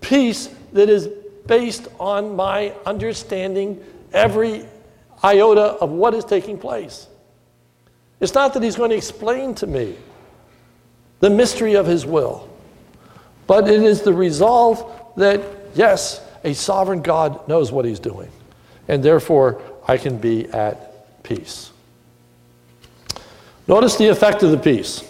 peace 0.00 0.48
that 0.72 0.88
is 0.88 1.08
based 1.46 1.88
on 1.98 2.36
my 2.36 2.74
understanding 2.86 3.82
every 4.12 4.64
iota 5.22 5.62
of 5.62 5.90
what 5.90 6.14
is 6.14 6.24
taking 6.24 6.58
place. 6.58 7.06
It's 8.20 8.34
not 8.34 8.54
that 8.54 8.62
he's 8.62 8.76
going 8.76 8.90
to 8.90 8.96
explain 8.96 9.54
to 9.56 9.66
me 9.66 9.96
the 11.20 11.30
mystery 11.30 11.74
of 11.74 11.86
his 11.86 12.06
will, 12.06 12.48
but 13.46 13.68
it 13.68 13.82
is 13.82 14.02
the 14.02 14.12
resolve 14.12 15.14
that, 15.16 15.40
yes, 15.74 16.20
a 16.44 16.54
sovereign 16.54 17.02
God 17.02 17.46
knows 17.48 17.72
what 17.72 17.84
he's 17.84 18.00
doing. 18.00 18.30
And 18.88 19.02
therefore, 19.02 19.62
I 19.86 19.96
can 19.96 20.18
be 20.18 20.48
at 20.48 21.22
peace. 21.22 21.70
Notice 23.68 23.96
the 23.96 24.08
effect 24.08 24.42
of 24.42 24.50
the 24.50 24.58
peace. 24.58 25.08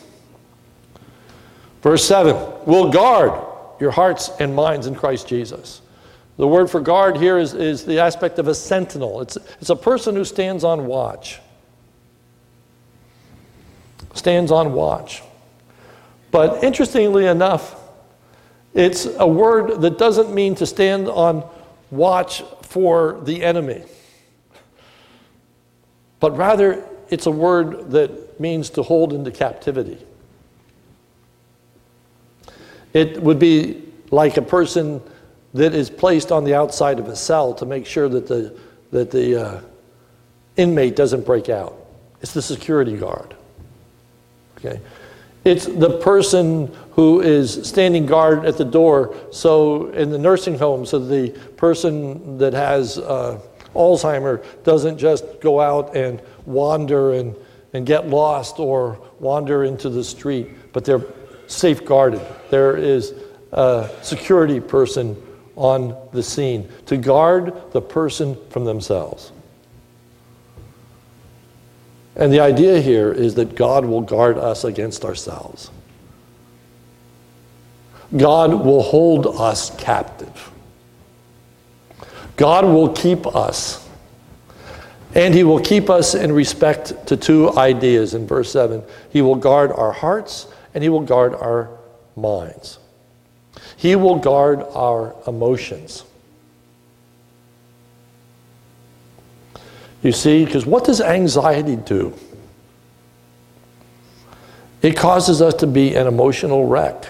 Verse 1.82 2.04
7 2.04 2.36
will 2.66 2.90
guard 2.90 3.32
your 3.80 3.90
hearts 3.90 4.30
and 4.38 4.54
minds 4.54 4.86
in 4.86 4.94
Christ 4.94 5.26
Jesus. 5.26 5.80
The 6.36 6.46
word 6.46 6.70
for 6.70 6.80
guard 6.80 7.18
here 7.18 7.38
is, 7.38 7.54
is 7.54 7.84
the 7.84 8.00
aspect 8.00 8.38
of 8.38 8.48
a 8.48 8.54
sentinel, 8.54 9.20
it's, 9.20 9.36
it's 9.60 9.70
a 9.70 9.76
person 9.76 10.14
who 10.14 10.24
stands 10.24 10.64
on 10.64 10.86
watch. 10.86 11.40
Stands 14.14 14.50
on 14.50 14.72
watch. 14.72 15.22
But 16.30 16.64
interestingly 16.64 17.26
enough, 17.26 17.78
it's 18.74 19.06
a 19.06 19.26
word 19.26 19.82
that 19.82 19.98
doesn't 19.98 20.34
mean 20.34 20.54
to 20.56 20.66
stand 20.66 21.08
on 21.08 21.44
watch 21.90 22.42
for 22.62 23.20
the 23.24 23.44
enemy, 23.44 23.84
but 26.20 26.34
rather 26.36 26.82
it's 27.10 27.26
a 27.26 27.30
word 27.30 27.90
that 27.90 28.40
means 28.40 28.70
to 28.70 28.82
hold 28.82 29.12
into 29.12 29.30
captivity. 29.30 29.98
It 32.94 33.22
would 33.22 33.38
be 33.38 33.82
like 34.10 34.38
a 34.38 34.42
person 34.42 35.02
that 35.54 35.74
is 35.74 35.90
placed 35.90 36.32
on 36.32 36.44
the 36.44 36.54
outside 36.54 36.98
of 36.98 37.08
a 37.08 37.16
cell 37.16 37.54
to 37.54 37.66
make 37.66 37.86
sure 37.86 38.08
that 38.08 38.26
the, 38.26 38.58
that 38.90 39.10
the 39.10 39.46
uh, 39.46 39.60
inmate 40.56 40.96
doesn't 40.96 41.26
break 41.26 41.48
out. 41.48 41.76
It's 42.20 42.32
the 42.32 42.42
security 42.42 42.96
guard. 42.96 43.34
Okay? 44.58 44.80
It's 45.44 45.66
the 45.66 45.98
person 45.98 46.74
who 46.92 47.20
is 47.20 47.66
standing 47.68 48.06
guard 48.06 48.44
at 48.44 48.56
the 48.56 48.64
door. 48.64 49.14
So, 49.32 49.88
in 49.88 50.10
the 50.10 50.18
nursing 50.18 50.56
home, 50.56 50.86
so 50.86 50.98
the 51.00 51.30
person 51.56 52.38
that 52.38 52.52
has 52.52 52.98
uh, 52.98 53.40
Alzheimer 53.74 54.44
doesn't 54.62 54.98
just 54.98 55.40
go 55.40 55.60
out 55.60 55.96
and 55.96 56.22
wander 56.46 57.14
and, 57.14 57.34
and 57.72 57.84
get 57.84 58.08
lost 58.08 58.60
or 58.60 59.00
wander 59.18 59.64
into 59.64 59.88
the 59.88 60.04
street, 60.04 60.72
but 60.72 60.84
they're 60.84 61.02
safeguarded. 61.48 62.20
There 62.50 62.76
is 62.76 63.14
a 63.50 63.90
security 64.02 64.60
person 64.60 65.20
on 65.56 65.96
the 66.12 66.22
scene 66.22 66.68
to 66.86 66.96
guard 66.96 67.52
the 67.72 67.80
person 67.80 68.36
from 68.50 68.64
themselves. 68.64 69.32
And 72.16 72.32
the 72.32 72.40
idea 72.40 72.80
here 72.80 73.12
is 73.12 73.34
that 73.36 73.54
God 73.54 73.84
will 73.84 74.02
guard 74.02 74.36
us 74.36 74.64
against 74.64 75.04
ourselves. 75.04 75.70
God 78.16 78.52
will 78.52 78.82
hold 78.82 79.26
us 79.26 79.74
captive. 79.76 80.50
God 82.36 82.64
will 82.64 82.90
keep 82.90 83.26
us. 83.26 83.88
And 85.14 85.34
He 85.34 85.44
will 85.44 85.60
keep 85.60 85.88
us 85.88 86.14
in 86.14 86.32
respect 86.32 87.06
to 87.06 87.16
two 87.16 87.56
ideas 87.56 88.14
in 88.14 88.26
verse 88.26 88.50
7. 88.52 88.82
He 89.10 89.22
will 89.22 89.34
guard 89.34 89.72
our 89.72 89.92
hearts 89.92 90.48
and 90.74 90.82
He 90.82 90.90
will 90.90 91.02
guard 91.02 91.34
our 91.34 91.70
minds. 92.16 92.78
He 93.76 93.96
will 93.96 94.16
guard 94.16 94.62
our 94.74 95.14
emotions. 95.26 96.04
You 100.02 100.12
see, 100.12 100.44
because 100.44 100.66
what 100.66 100.84
does 100.84 101.00
anxiety 101.00 101.76
do? 101.76 102.14
It 104.82 104.96
causes 104.96 105.40
us 105.40 105.54
to 105.54 105.66
be 105.66 105.94
an 105.94 106.08
emotional 106.08 106.66
wreck. 106.66 107.06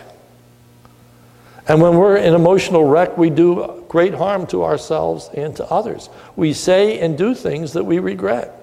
And 1.66 1.80
when 1.80 1.96
we're 1.96 2.16
an 2.16 2.34
emotional 2.34 2.84
wreck, 2.84 3.16
we 3.16 3.30
do 3.30 3.84
great 3.88 4.14
harm 4.14 4.46
to 4.48 4.64
ourselves 4.64 5.30
and 5.34 5.56
to 5.56 5.64
others. 5.70 6.10
We 6.36 6.52
say 6.52 6.98
and 6.98 7.16
do 7.16 7.34
things 7.34 7.72
that 7.72 7.84
we 7.84 7.98
regret. 7.98 8.58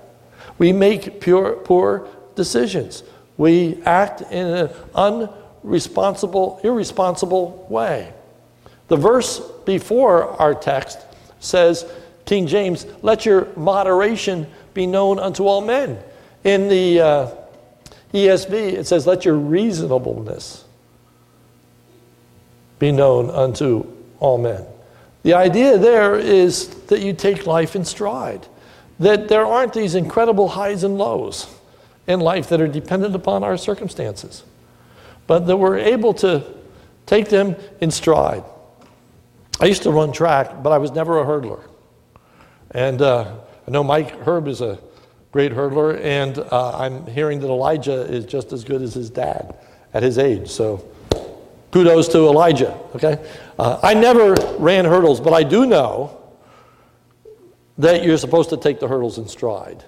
We 0.58 0.74
make 0.74 1.22
pure, 1.22 1.54
poor 1.54 2.08
decisions. 2.36 3.04
We 3.38 3.82
act 3.84 4.22
in 4.22 4.48
an 4.48 4.70
unresponsible, 5.64 6.64
irresponsible 6.64 7.66
way. 7.70 8.14
The 8.88 8.98
verse 8.98 9.40
before 9.66 10.30
our 10.42 10.54
text 10.54 11.00
says, 11.40 11.86
King 12.26 12.48
James, 12.48 12.86
let 13.02 13.26
your 13.26 13.48
moderation 13.56 14.48
be 14.74 14.86
known 14.86 15.20
unto 15.20 15.46
all 15.46 15.62
men. 15.62 16.00
In 16.44 16.70
the 16.70 17.02
uh, 17.02 17.32
ESV, 18.14 18.54
it 18.54 18.88
says, 18.88 19.06
let 19.06 19.26
your 19.26 19.36
reasonableness 19.36 20.66
be 22.80 22.92
known 22.92 23.30
unto 23.30 23.86
all 24.20 24.38
men. 24.38 24.66
The 25.24 25.34
idea 25.34 25.78
there 25.78 26.16
is 26.16 26.70
that 26.86 27.02
you 27.02 27.14
take 27.14 27.46
life 27.46 27.76
in 27.76 27.84
stride, 27.84 28.48
that 29.00 29.28
there 29.28 29.46
aren't 29.46 29.74
these 29.74 29.96
incredible 29.96 30.50
highs 30.50 30.84
and 30.84 30.98
lows 30.98 31.54
in 32.08 32.20
life 32.20 32.50
that 32.50 32.62
are 32.62 32.68
dependent 32.68 33.16
upon 33.16 33.44
our 33.44 33.58
circumstances, 33.58 34.44
but 35.30 35.46
that 35.46 35.58
we're 35.58 35.78
able 35.78 36.12
to 36.12 36.44
take 37.06 37.30
them 37.30 37.56
in 37.82 37.92
stride. 37.92 38.44
I 39.60 39.68
used 39.68 39.84
to 39.84 39.92
run 39.92 40.12
track, 40.12 40.64
but 40.64 40.72
I 40.72 40.80
was 40.80 40.90
never 40.90 41.22
a 41.22 41.24
hurdler. 41.24 41.62
And 42.72 43.00
uh, 43.00 43.36
I 43.68 43.72
know 43.72 43.84
Mike 43.84 44.10
Herb 44.22 44.48
is 44.48 44.62
a 44.62 44.80
great 45.32 45.52
hurdler, 45.52 46.02
and 46.02 46.40
uh, 46.40 46.76
I'm 46.80 47.06
hearing 47.06 47.42
that 47.42 47.48
Elijah 47.48 48.12
is 48.12 48.26
just 48.26 48.52
as 48.54 48.64
good 48.64 48.82
as 48.82 48.96
his 48.96 49.12
dad 49.12 49.56
at 49.94 50.02
his 50.02 50.18
age. 50.18 50.50
So 50.50 50.84
Kudos 51.70 52.08
to 52.08 52.26
Elijah, 52.26 52.76
okay? 52.96 53.24
Uh, 53.60 53.80
I 53.84 53.94
never 53.94 54.34
ran 54.58 54.86
hurdles, 54.86 55.20
but 55.20 55.34
I 55.34 55.44
do 55.44 55.68
know 55.68 56.20
that 57.78 58.04
you're 58.04 58.18
supposed 58.18 58.50
to 58.50 58.58
take 58.58 58.80
the 58.80 58.88
hurdles 58.88 59.20
in 59.20 59.28
stride, 59.28 59.84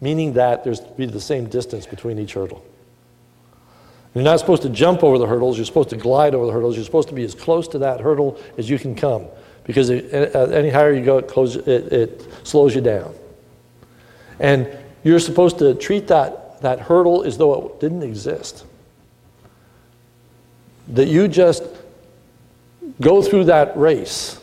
meaning 0.00 0.34
that 0.34 0.62
there's 0.62 0.78
to 0.78 0.90
be 0.92 1.06
the 1.06 1.20
same 1.20 1.48
distance 1.48 1.84
between 1.84 2.20
each 2.20 2.34
hurdle. 2.34 2.64
You're 4.18 4.24
not 4.24 4.40
supposed 4.40 4.62
to 4.62 4.68
jump 4.68 5.04
over 5.04 5.16
the 5.16 5.28
hurdles, 5.28 5.56
you're 5.56 5.64
supposed 5.64 5.90
to 5.90 5.96
glide 5.96 6.34
over 6.34 6.44
the 6.44 6.50
hurdles. 6.50 6.74
You're 6.74 6.84
supposed 6.84 7.08
to 7.10 7.14
be 7.14 7.22
as 7.22 7.36
close 7.36 7.68
to 7.68 7.78
that 7.78 8.00
hurdle 8.00 8.36
as 8.56 8.68
you 8.68 8.76
can 8.76 8.96
come 8.96 9.26
because 9.62 9.90
it, 9.90 10.34
any 10.34 10.70
higher 10.70 10.92
you 10.92 11.04
go, 11.04 11.18
it, 11.18 11.68
it, 11.68 11.92
it 11.92 12.28
slows 12.42 12.74
you 12.74 12.80
down. 12.80 13.14
And 14.40 14.68
you're 15.04 15.20
supposed 15.20 15.60
to 15.60 15.72
treat 15.74 16.08
that, 16.08 16.60
that 16.62 16.80
hurdle 16.80 17.22
as 17.22 17.38
though 17.38 17.68
it 17.68 17.80
didn't 17.80 18.02
exist 18.02 18.66
that 20.88 21.06
you 21.06 21.28
just 21.28 21.62
go 23.00 23.22
through 23.22 23.44
that 23.44 23.76
race 23.76 24.40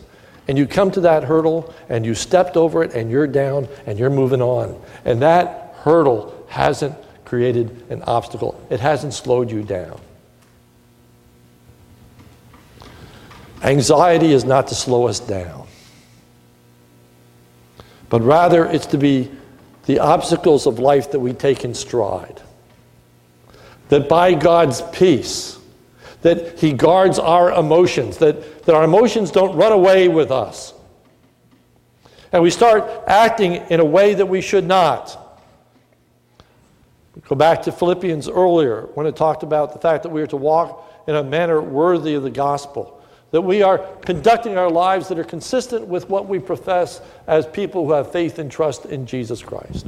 and 0.47 0.57
you 0.57 0.67
come 0.67 0.89
to 0.91 1.01
that 1.01 1.25
hurdle 1.25 1.73
and 1.89 2.05
you 2.05 2.15
stepped 2.15 2.55
over 2.55 2.81
it 2.81 2.93
and 2.93 3.11
you're 3.11 3.27
down 3.27 3.67
and 3.85 3.99
you're 3.99 4.09
moving 4.09 4.41
on. 4.41 4.81
And 5.03 5.21
that 5.21 5.75
hurdle 5.79 6.47
hasn't 6.47 6.95
created 7.25 7.85
an 7.89 8.03
obstacle, 8.03 8.59
it 8.69 8.79
hasn't 8.79 9.13
slowed 9.13 9.51
you 9.51 9.63
down. 9.63 9.99
Anxiety 13.63 14.31
is 14.31 14.45
not 14.45 14.67
to 14.67 14.75
slow 14.75 15.07
us 15.07 15.19
down. 15.19 15.67
but 18.09 18.21
rather 18.21 18.65
it's 18.65 18.85
to 18.85 18.97
be 18.97 19.29
the 19.87 19.99
obstacles 19.99 20.67
of 20.67 20.79
life 20.79 21.11
that 21.11 21.19
we 21.19 21.33
take 21.33 21.65
in 21.65 21.73
stride. 21.73 22.41
That 23.89 24.07
by 24.07 24.35
God's 24.35 24.81
peace, 24.93 25.59
that 26.21 26.59
He 26.59 26.73
guards 26.73 27.19
our 27.19 27.51
emotions, 27.51 28.17
that, 28.17 28.63
that 28.65 28.75
our 28.75 28.83
emotions 28.83 29.31
don't 29.31 29.55
run 29.55 29.71
away 29.71 30.07
with 30.07 30.31
us. 30.31 30.73
And 32.31 32.43
we 32.43 32.51
start 32.51 32.89
acting 33.07 33.55
in 33.69 33.79
a 33.79 33.85
way 33.85 34.13
that 34.13 34.27
we 34.27 34.41
should 34.41 34.65
not. 34.65 35.24
Go 37.23 37.35
back 37.35 37.61
to 37.63 37.71
Philippians 37.71 38.27
earlier 38.27 38.89
when 38.93 39.07
it 39.07 39.15
talked 39.15 39.43
about 39.43 39.73
the 39.73 39.79
fact 39.79 40.03
that 40.03 40.09
we 40.09 40.21
are 40.21 40.27
to 40.27 40.37
walk 40.37 41.05
in 41.07 41.15
a 41.15 41.23
manner 41.23 41.61
worthy 41.61 42.15
of 42.15 42.23
the 42.23 42.29
gospel, 42.29 43.01
that 43.31 43.41
we 43.41 43.63
are 43.63 43.79
conducting 44.01 44.57
our 44.57 44.69
lives 44.69 45.07
that 45.07 45.17
are 45.17 45.23
consistent 45.23 45.87
with 45.87 46.09
what 46.09 46.27
we 46.27 46.39
profess 46.39 47.01
as 47.27 47.47
people 47.47 47.85
who 47.85 47.93
have 47.93 48.11
faith 48.11 48.37
and 48.37 48.51
trust 48.51 48.85
in 48.85 49.05
Jesus 49.05 49.41
Christ. 49.41 49.87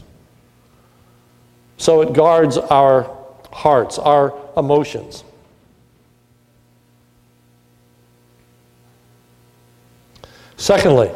So 1.78 2.02
it 2.02 2.14
guards 2.14 2.58
our 2.58 3.16
hearts, 3.52 4.00
our 4.00 4.34
emotions. 4.56 5.24
Secondly, 10.56 11.12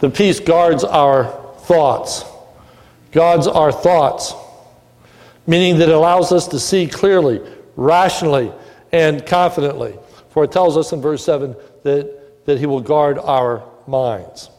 the 0.00 0.10
peace 0.10 0.40
guards 0.40 0.82
our 0.82 1.24
thoughts. 1.60 2.24
Guards 3.12 3.46
our 3.46 3.72
thoughts, 3.72 4.34
meaning 5.48 5.78
that 5.78 5.88
it 5.88 5.94
allows 5.94 6.30
us 6.30 6.46
to 6.46 6.60
see 6.60 6.86
clearly, 6.86 7.40
rationally, 7.74 8.52
and 8.92 9.24
confidently. 9.26 9.98
For 10.28 10.44
it 10.44 10.52
tells 10.52 10.76
us 10.76 10.92
in 10.92 11.00
verse 11.00 11.24
7 11.24 11.56
that, 11.84 12.44
that 12.44 12.58
he 12.58 12.66
will 12.66 12.82
guard 12.82 13.18
our 13.18 13.64
minds. 13.86 14.50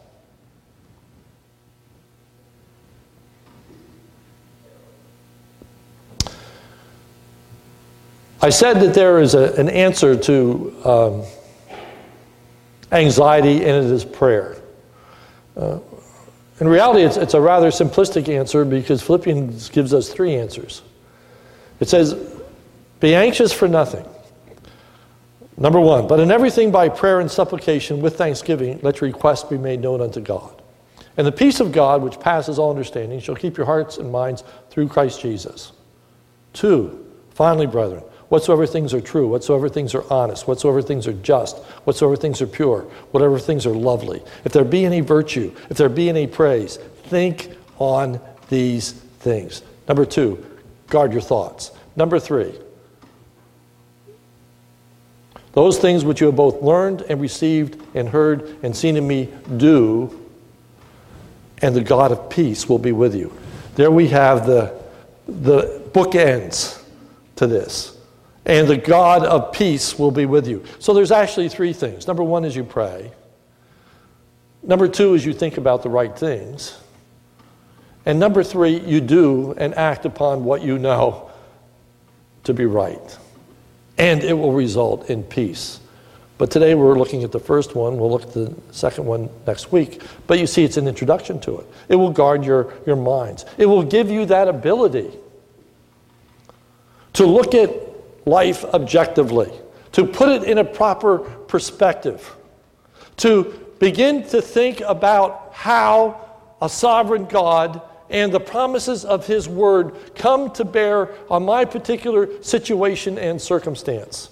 I 8.41 8.49
said 8.49 8.79
that 8.79 8.95
there 8.95 9.19
is 9.19 9.35
a, 9.35 9.53
an 9.55 9.69
answer 9.69 10.15
to 10.17 10.75
um, 10.85 11.23
anxiety, 12.91 13.57
and 13.57 13.85
it 13.85 13.91
is 13.91 14.03
prayer. 14.05 14.57
Uh, 15.55 15.79
in 16.59 16.67
reality, 16.67 17.03
it's, 17.03 17.17
it's 17.17 17.33
a 17.33 17.41
rather 17.41 17.69
simplistic 17.69 18.27
answer 18.27 18.65
because 18.65 19.01
Philippians 19.01 19.69
gives 19.69 19.93
us 19.93 20.09
three 20.09 20.35
answers. 20.35 20.81
It 21.79 21.87
says, 21.87 22.15
Be 22.99 23.15
anxious 23.15 23.53
for 23.53 23.67
nothing. 23.67 24.05
Number 25.57 25.79
one, 25.79 26.07
but 26.07 26.19
in 26.21 26.31
everything 26.31 26.71
by 26.71 26.87
prayer 26.87 27.19
and 27.19 27.29
supplication 27.29 28.01
with 28.01 28.17
thanksgiving, 28.17 28.79
let 28.81 29.01
your 29.01 29.09
requests 29.09 29.43
be 29.43 29.57
made 29.57 29.81
known 29.81 29.99
unto 30.01 30.21
God. 30.21 30.61
And 31.17 31.27
the 31.27 31.33
peace 31.33 31.59
of 31.59 31.73
God, 31.73 32.01
which 32.01 32.17
passes 32.19 32.57
all 32.57 32.69
understanding, 32.69 33.19
shall 33.19 33.35
keep 33.35 33.57
your 33.57 33.65
hearts 33.65 33.97
and 33.97 34.09
minds 34.09 34.45
through 34.69 34.87
Christ 34.87 35.21
Jesus. 35.21 35.73
Two, 36.53 37.05
finally, 37.31 37.67
brethren, 37.67 38.03
whatsoever 38.29 38.65
things 38.65 38.93
are 38.93 39.01
true, 39.01 39.27
whatsoever 39.27 39.67
things 39.67 39.93
are 39.93 40.11
honest, 40.11 40.47
whatsoever 40.47 40.81
things 40.81 41.07
are 41.07 41.13
just, 41.13 41.57
whatsoever 41.83 42.15
things 42.15 42.41
are 42.41 42.47
pure, 42.47 42.81
whatever 43.11 43.37
things 43.37 43.65
are 43.65 43.73
lovely, 43.73 44.21
if 44.45 44.53
there 44.53 44.63
be 44.63 44.85
any 44.85 45.01
virtue, 45.01 45.53
if 45.69 45.77
there 45.77 45.89
be 45.89 46.09
any 46.09 46.27
praise, 46.27 46.77
think 46.77 47.49
on 47.79 48.19
these 48.49 48.93
things. 49.19 49.63
Number 49.87 50.05
two, 50.05 50.45
guard 50.87 51.11
your 51.11 51.21
thoughts. 51.21 51.71
Number 51.95 52.19
three, 52.19 52.53
those 55.53 55.79
things 55.79 56.05
which 56.05 56.21
you 56.21 56.27
have 56.27 56.35
both 56.35 56.61
learned 56.61 57.01
and 57.09 57.19
received 57.19 57.81
and 57.95 58.07
heard 58.07 58.57
and 58.63 58.75
seen 58.75 58.95
in 58.95 59.07
me, 59.07 59.29
do, 59.57 60.27
and 61.61 61.75
the 61.75 61.81
God 61.81 62.11
of 62.11 62.29
peace 62.29 62.69
will 62.69 62.79
be 62.79 62.91
with 62.91 63.15
you. 63.15 63.33
There 63.75 63.91
we 63.91 64.07
have 64.09 64.45
the, 64.45 64.79
the 65.27 65.81
bookends 65.91 66.83
to 67.37 67.47
this 67.47 67.98
and 68.49 68.67
the 68.67 68.77
God 68.77 69.23
of 69.23 69.53
peace 69.53 69.99
will 69.99 70.09
be 70.09 70.25
with 70.25 70.47
you. 70.47 70.65
So 70.79 70.95
there's 70.95 71.11
actually 71.11 71.49
three 71.49 71.71
things. 71.71 72.07
Number 72.07 72.23
one 72.23 72.43
is 72.43 72.55
you 72.55 72.63
pray. 72.63 73.11
Number 74.63 74.87
two 74.87 75.13
is 75.13 75.23
you 75.23 75.33
think 75.33 75.57
about 75.57 75.83
the 75.83 75.89
right 75.89 76.17
things. 76.17 76.75
And 78.07 78.19
number 78.19 78.43
three, 78.43 78.79
you 78.79 79.01
do 79.01 79.53
and 79.57 79.75
act 79.75 80.05
upon 80.05 80.45
what 80.45 80.63
you 80.63 80.79
know 80.79 81.29
to 82.45 82.55
be 82.55 82.65
right. 82.65 83.17
And 83.99 84.23
it 84.23 84.33
will 84.33 84.53
result 84.53 85.11
in 85.11 85.21
peace. 85.21 85.79
But 86.39 86.49
today 86.49 86.73
we're 86.73 86.97
looking 86.97 87.23
at 87.23 87.31
the 87.31 87.39
first 87.39 87.75
one. 87.75 87.99
We'll 87.99 88.09
look 88.09 88.23
at 88.23 88.33
the 88.33 88.55
second 88.71 89.05
one 89.05 89.29
next 89.45 89.71
week. 89.71 90.01
But 90.25 90.39
you 90.39 90.47
see, 90.47 90.63
it's 90.63 90.77
an 90.77 90.87
introduction 90.87 91.39
to 91.41 91.59
it. 91.59 91.67
It 91.87 91.97
will 91.97 92.11
guard 92.11 92.43
your, 92.43 92.73
your 92.87 92.95
minds, 92.95 93.45
it 93.59 93.67
will 93.67 93.83
give 93.83 94.09
you 94.09 94.25
that 94.25 94.47
ability 94.47 95.11
to 97.13 97.27
look 97.27 97.53
at 97.53 97.88
life 98.25 98.63
objectively, 98.65 99.51
to 99.93 100.05
put 100.05 100.29
it 100.29 100.43
in 100.43 100.57
a 100.57 100.63
proper 100.63 101.19
perspective, 101.19 102.35
to 103.17 103.67
begin 103.79 104.23
to 104.29 104.41
think 104.41 104.81
about 104.81 105.49
how 105.53 106.25
a 106.61 106.69
sovereign 106.69 107.25
God 107.25 107.81
and 108.09 108.31
the 108.31 108.39
promises 108.39 109.05
of 109.05 109.27
His 109.27 109.47
Word 109.47 109.95
come 110.15 110.51
to 110.51 110.65
bear 110.65 111.13
on 111.29 111.45
my 111.45 111.65
particular 111.65 112.41
situation 112.41 113.17
and 113.17 113.41
circumstance. 113.41 114.29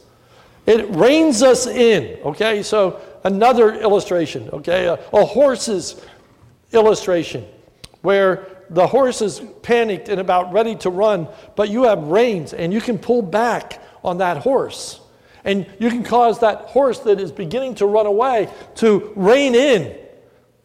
It 0.65 0.89
reins 0.95 1.43
us 1.43 1.67
in, 1.67 2.19
okay? 2.23 2.61
So, 2.63 2.99
another 3.23 3.75
illustration, 3.79 4.49
okay? 4.51 4.87
A, 4.87 4.93
a 5.13 5.25
horse's 5.25 6.01
illustration 6.73 7.45
where 8.01 8.56
the 8.69 8.87
horse 8.87 9.21
is 9.21 9.41
panicked 9.61 10.09
and 10.09 10.19
about 10.19 10.51
ready 10.51 10.75
to 10.77 10.89
run, 10.89 11.27
but 11.55 11.69
you 11.69 11.83
have 11.83 12.03
reins 12.03 12.53
and 12.53 12.73
you 12.73 12.81
can 12.81 12.97
pull 12.97 13.21
back 13.21 13.81
on 14.03 14.17
that 14.19 14.37
horse. 14.37 14.99
And 15.43 15.65
you 15.79 15.89
can 15.89 16.03
cause 16.03 16.39
that 16.39 16.61
horse 16.61 16.99
that 16.99 17.19
is 17.19 17.31
beginning 17.31 17.75
to 17.75 17.85
run 17.85 18.05
away 18.05 18.49
to 18.75 19.13
rein 19.15 19.55
in 19.55 19.95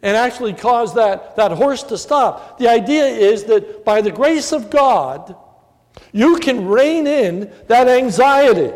and 0.03 0.17
actually 0.17 0.53
cause 0.53 0.95
that, 0.95 1.37
that 1.37 1.53
horse 1.53 1.85
to 1.85 1.97
stop. 1.97 2.59
The 2.59 2.69
idea 2.69 3.05
is 3.05 3.45
that 3.45 3.85
by 3.85 4.01
the 4.01 4.11
grace 4.11 4.53
of 4.53 4.71
God, 4.71 5.37
you 6.13 6.39
can 6.39 6.67
rein 6.67 7.07
in 7.07 7.53
that 7.69 7.89
anxiety 7.89 8.73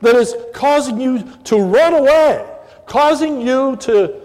that 0.00 0.16
is 0.16 0.34
causing 0.54 1.00
you 1.00 1.22
to 1.44 1.58
run 1.58 1.92
away, 1.92 2.46
causing 2.86 3.40
you 3.40 3.76
to 3.76 4.22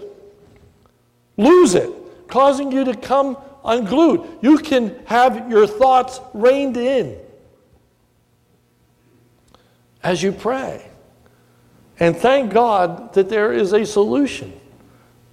lose 1.37 1.75
it, 1.75 1.89
causing 2.27 2.71
you 2.71 2.85
to 2.85 2.95
come 2.95 3.37
unglued. 3.63 4.39
You 4.41 4.57
can 4.57 4.95
have 5.05 5.49
your 5.49 5.67
thoughts 5.67 6.19
reined 6.33 6.77
in 6.77 7.17
as 10.03 10.21
you 10.23 10.31
pray. 10.31 10.85
And 11.99 12.17
thank 12.17 12.51
God 12.51 13.13
that 13.13 13.29
there 13.29 13.53
is 13.53 13.73
a 13.73 13.85
solution 13.85 14.59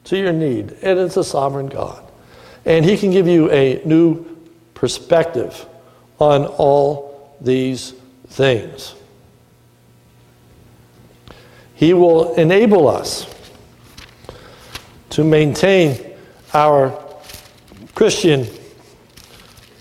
to 0.05 0.19
your 0.19 0.33
need, 0.33 0.73
and 0.83 0.99
it's 0.99 1.17
a 1.17 1.25
sovereign 1.25 1.69
God. 1.69 2.05
And 2.65 2.85
He 2.85 2.99
can 2.99 3.11
give 3.11 3.27
you 3.27 3.51
a 3.51 3.83
new 3.85 4.25
perspective 4.75 5.67
on 6.19 6.47
all 6.47 7.37
these 7.41 7.95
things. 8.29 8.95
He 11.75 11.95
will 11.95 12.35
enable 12.35 12.89
us 12.89 13.35
to 15.11 15.25
maintain 15.25 16.15
our 16.53 17.08
Christian 17.99 18.47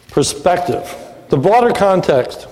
perspective. 0.08 0.92
The 1.30 1.38
broader 1.38 1.72
context 1.72 2.48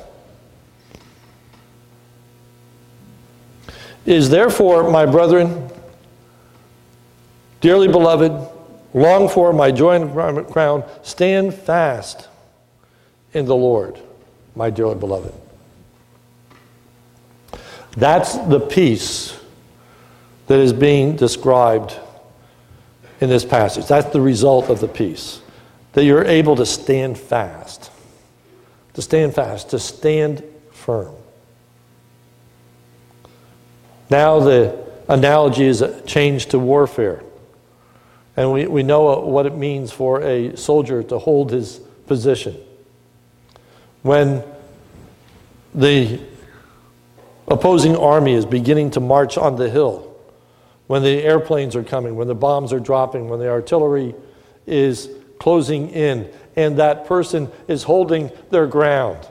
is 4.06 4.30
therefore, 4.30 4.92
my 4.92 5.08
brethren, 5.08 5.72
dearly 7.62 7.88
beloved, 7.88 8.32
long 8.94 9.28
for 9.28 9.54
my 9.54 9.72
joy 9.72 9.96
and 9.96 10.48
crown, 10.48 10.84
stand 11.02 11.56
fast 11.56 12.30
in 13.34 13.48
the 13.48 13.56
Lord, 13.56 14.00
my 14.56 14.70
dearly 14.70 14.94
beloved. 14.94 15.34
That's 17.98 18.38
the 18.38 18.60
peace 18.60 19.36
that 20.46 20.60
is 20.60 20.74
being 20.74 21.16
described 21.16 21.98
in 23.20 23.30
this 23.30 23.44
passage. 23.44 23.88
That's 23.88 24.14
the 24.14 24.22
result 24.22 24.70
of 24.70 24.80
the 24.80 24.88
peace. 24.88 25.42
That 25.96 26.04
you're 26.04 26.26
able 26.26 26.58
to 26.58 26.66
stand 26.66 27.18
fast. 27.18 27.90
To 28.94 29.02
stand 29.02 29.34
fast, 29.34 29.70
to 29.72 29.80
stand 29.80 30.44
firm. 30.72 31.16
Now 34.10 34.40
the 34.40 34.86
analogy 35.08 35.66
is 35.66 35.84
changed 36.06 36.52
to 36.52 36.60
warfare. 36.60 37.24
And 38.38 38.52
we, 38.52 38.68
we 38.68 38.84
know 38.84 39.20
what 39.20 39.46
it 39.46 39.56
means 39.56 39.92
for 39.92 40.22
a 40.22 40.56
soldier 40.58 41.02
to 41.04 41.18
hold 41.18 41.52
his 41.52 41.80
position. 42.08 42.58
When 44.02 44.44
the 45.74 46.20
opposing 47.48 47.96
army 47.96 48.34
is 48.34 48.46
beginning 48.46 48.92
to 48.92 49.00
march 49.00 49.38
on 49.38 49.56
the 49.56 49.70
hill, 49.70 50.14
when 50.88 51.04
the 51.04 51.24
airplanes 51.24 51.76
are 51.76 51.84
coming, 51.84 52.16
when 52.16 52.28
the 52.28 52.36
bombs 52.36 52.74
are 52.74 52.80
dropping, 52.80 53.30
when 53.30 53.40
the 53.40 53.50
artillery 53.50 54.14
is 54.68 55.10
closing 55.40 55.90
in 55.90 56.32
and 56.56 56.78
that 56.78 57.06
person 57.06 57.52
is 57.68 57.84
holding 57.84 58.32
their 58.50 58.68
ground. 58.68 59.28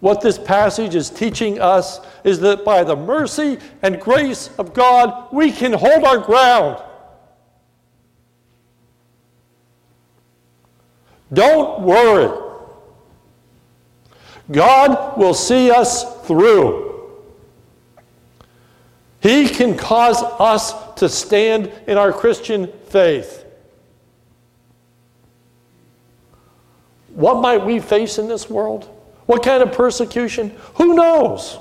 What 0.00 0.20
this 0.20 0.38
passage 0.38 0.94
is 0.94 1.08
teaching 1.10 1.60
us 1.60 1.98
is 2.24 2.40
that 2.40 2.64
by 2.64 2.84
the 2.84 2.94
mercy 2.94 3.58
and 3.82 4.00
grace 4.00 4.50
of 4.58 4.74
God, 4.74 5.32
we 5.32 5.50
can 5.50 5.72
hold 5.72 6.04
our 6.04 6.18
ground. 6.18 6.82
Don't 11.32 11.80
worry. 11.80 12.40
God 14.50 15.16
will 15.18 15.34
see 15.34 15.70
us 15.70 16.26
through. 16.26 16.84
He 19.20 19.48
can 19.48 19.74
cause 19.74 20.22
us 20.22 20.94
to 20.96 21.08
stand 21.08 21.72
in 21.86 21.96
our 21.96 22.12
Christian 22.12 22.70
faith. 22.88 23.43
What 27.14 27.40
might 27.40 27.64
we 27.64 27.80
face 27.80 28.18
in 28.18 28.28
this 28.28 28.50
world? 28.50 28.84
What 29.26 29.42
kind 29.42 29.62
of 29.62 29.72
persecution? 29.72 30.50
Who 30.74 30.94
knows? 30.94 31.58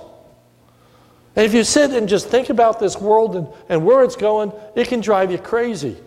And 1.35 1.45
if 1.45 1.53
you 1.53 1.63
sit 1.63 1.91
and 1.91 2.07
just 2.07 2.27
think 2.27 2.49
about 2.49 2.79
this 2.79 2.99
world 2.99 3.35
and, 3.35 3.47
and 3.69 3.85
where 3.85 4.03
it's 4.03 4.15
going, 4.15 4.51
it 4.75 4.87
can 4.87 4.99
drive 4.99 5.31
you 5.31 5.37
crazy. 5.37 5.97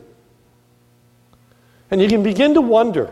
And 1.90 2.01
you 2.03 2.09
can 2.09 2.22
begin 2.22 2.55
to 2.55 2.61
wonder. 2.61 3.11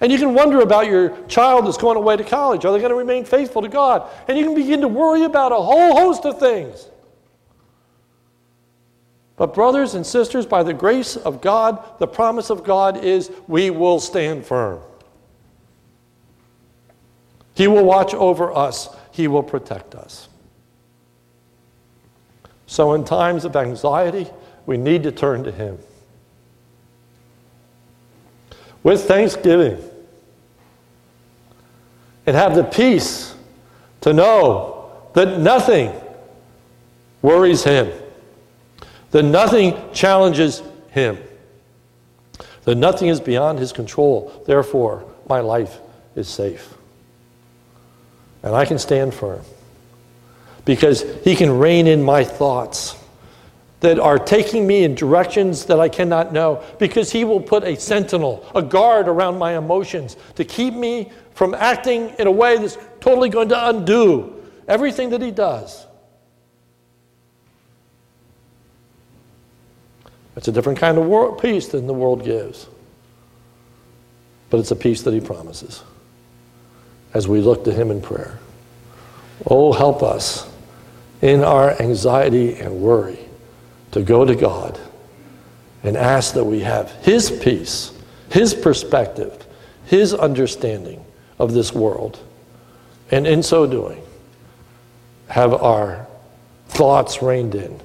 And 0.00 0.12
you 0.12 0.18
can 0.18 0.34
wonder 0.34 0.60
about 0.60 0.86
your 0.86 1.16
child 1.26 1.66
that's 1.66 1.78
going 1.78 1.96
away 1.96 2.16
to 2.16 2.24
college. 2.24 2.64
Are 2.64 2.72
they 2.72 2.78
going 2.78 2.90
to 2.90 2.96
remain 2.96 3.24
faithful 3.24 3.62
to 3.62 3.68
God? 3.68 4.08
And 4.28 4.38
you 4.38 4.44
can 4.44 4.54
begin 4.54 4.80
to 4.82 4.88
worry 4.88 5.24
about 5.24 5.52
a 5.52 5.56
whole 5.56 5.96
host 5.96 6.24
of 6.24 6.38
things. 6.38 6.88
But, 9.36 9.54
brothers 9.54 9.94
and 9.94 10.04
sisters, 10.04 10.46
by 10.46 10.62
the 10.64 10.74
grace 10.74 11.16
of 11.16 11.40
God, 11.40 11.98
the 11.98 12.08
promise 12.08 12.50
of 12.50 12.64
God 12.64 13.04
is 13.04 13.30
we 13.46 13.70
will 13.70 14.00
stand 14.00 14.44
firm. 14.44 14.80
He 17.58 17.66
will 17.66 17.84
watch 17.84 18.14
over 18.14 18.56
us, 18.56 18.88
He 19.10 19.26
will 19.26 19.42
protect 19.42 19.96
us. 19.96 20.28
So, 22.68 22.94
in 22.94 23.04
times 23.04 23.44
of 23.44 23.56
anxiety, 23.56 24.28
we 24.64 24.76
need 24.76 25.02
to 25.02 25.10
turn 25.10 25.42
to 25.42 25.50
Him. 25.50 25.76
With 28.84 29.02
thanksgiving, 29.08 29.76
and 32.26 32.36
have 32.36 32.54
the 32.54 32.62
peace 32.62 33.34
to 34.02 34.12
know 34.12 34.92
that 35.14 35.40
nothing 35.40 35.92
worries 37.22 37.64
Him, 37.64 37.90
that 39.10 39.24
nothing 39.24 39.76
challenges 39.92 40.62
Him, 40.90 41.18
that 42.62 42.76
nothing 42.76 43.08
is 43.08 43.20
beyond 43.20 43.58
His 43.58 43.72
control. 43.72 44.44
Therefore, 44.46 45.12
my 45.28 45.40
life 45.40 45.80
is 46.14 46.28
safe. 46.28 46.77
And 48.42 48.54
I 48.54 48.64
can 48.64 48.78
stand 48.78 49.14
firm 49.14 49.42
because 50.64 51.04
He 51.24 51.34
can 51.34 51.58
rein 51.58 51.86
in 51.86 52.02
my 52.02 52.24
thoughts 52.24 52.96
that 53.80 53.98
are 53.98 54.18
taking 54.18 54.66
me 54.66 54.84
in 54.84 54.94
directions 54.94 55.64
that 55.66 55.78
I 55.78 55.88
cannot 55.88 56.32
know. 56.32 56.62
Because 56.78 57.10
He 57.10 57.24
will 57.24 57.40
put 57.40 57.64
a 57.64 57.76
sentinel, 57.76 58.44
a 58.54 58.62
guard 58.62 59.08
around 59.08 59.38
my 59.38 59.56
emotions 59.56 60.16
to 60.36 60.44
keep 60.44 60.74
me 60.74 61.10
from 61.34 61.54
acting 61.54 62.10
in 62.18 62.26
a 62.26 62.30
way 62.30 62.58
that's 62.58 62.76
totally 63.00 63.28
going 63.28 63.48
to 63.48 63.68
undo 63.68 64.34
everything 64.66 65.10
that 65.10 65.22
He 65.22 65.30
does. 65.30 65.86
It's 70.36 70.46
a 70.46 70.52
different 70.52 70.78
kind 70.78 70.98
of 70.98 71.06
world, 71.06 71.40
peace 71.40 71.66
than 71.68 71.88
the 71.88 71.94
world 71.94 72.24
gives, 72.24 72.68
but 74.50 74.60
it's 74.60 74.70
a 74.70 74.76
peace 74.76 75.02
that 75.02 75.12
He 75.12 75.20
promises 75.20 75.82
as 77.18 77.26
we 77.26 77.40
look 77.40 77.64
to 77.64 77.72
Him 77.72 77.90
in 77.90 78.00
prayer. 78.00 78.38
Oh, 79.44 79.72
help 79.72 80.04
us 80.04 80.48
in 81.20 81.42
our 81.42 81.70
anxiety 81.82 82.54
and 82.54 82.80
worry 82.80 83.18
to 83.90 84.02
go 84.02 84.24
to 84.24 84.36
God 84.36 84.78
and 85.82 85.96
ask 85.96 86.34
that 86.34 86.44
we 86.44 86.60
have 86.60 86.92
His 87.02 87.28
peace, 87.28 87.92
His 88.30 88.54
perspective, 88.54 89.44
His 89.84 90.14
understanding 90.14 91.04
of 91.40 91.52
this 91.52 91.72
world. 91.72 92.20
And 93.10 93.26
in 93.26 93.42
so 93.42 93.66
doing, 93.66 94.00
have 95.26 95.52
our 95.52 96.06
thoughts 96.68 97.20
reined 97.20 97.56
in 97.56 97.80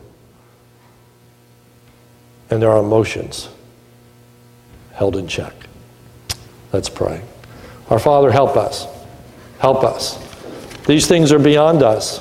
and 2.52 2.64
our 2.64 2.78
emotions 2.78 3.50
held 4.94 5.16
in 5.16 5.28
check. 5.28 5.56
Let's 6.72 6.90
pray. 6.90 7.24
Our 7.90 7.98
Father, 7.98 8.32
help 8.32 8.56
us. 8.58 8.93
Help 9.64 9.86
us. 9.86 10.18
These 10.88 11.08
things 11.08 11.32
are 11.32 11.40
beyond 11.40 11.84
us, 11.84 12.20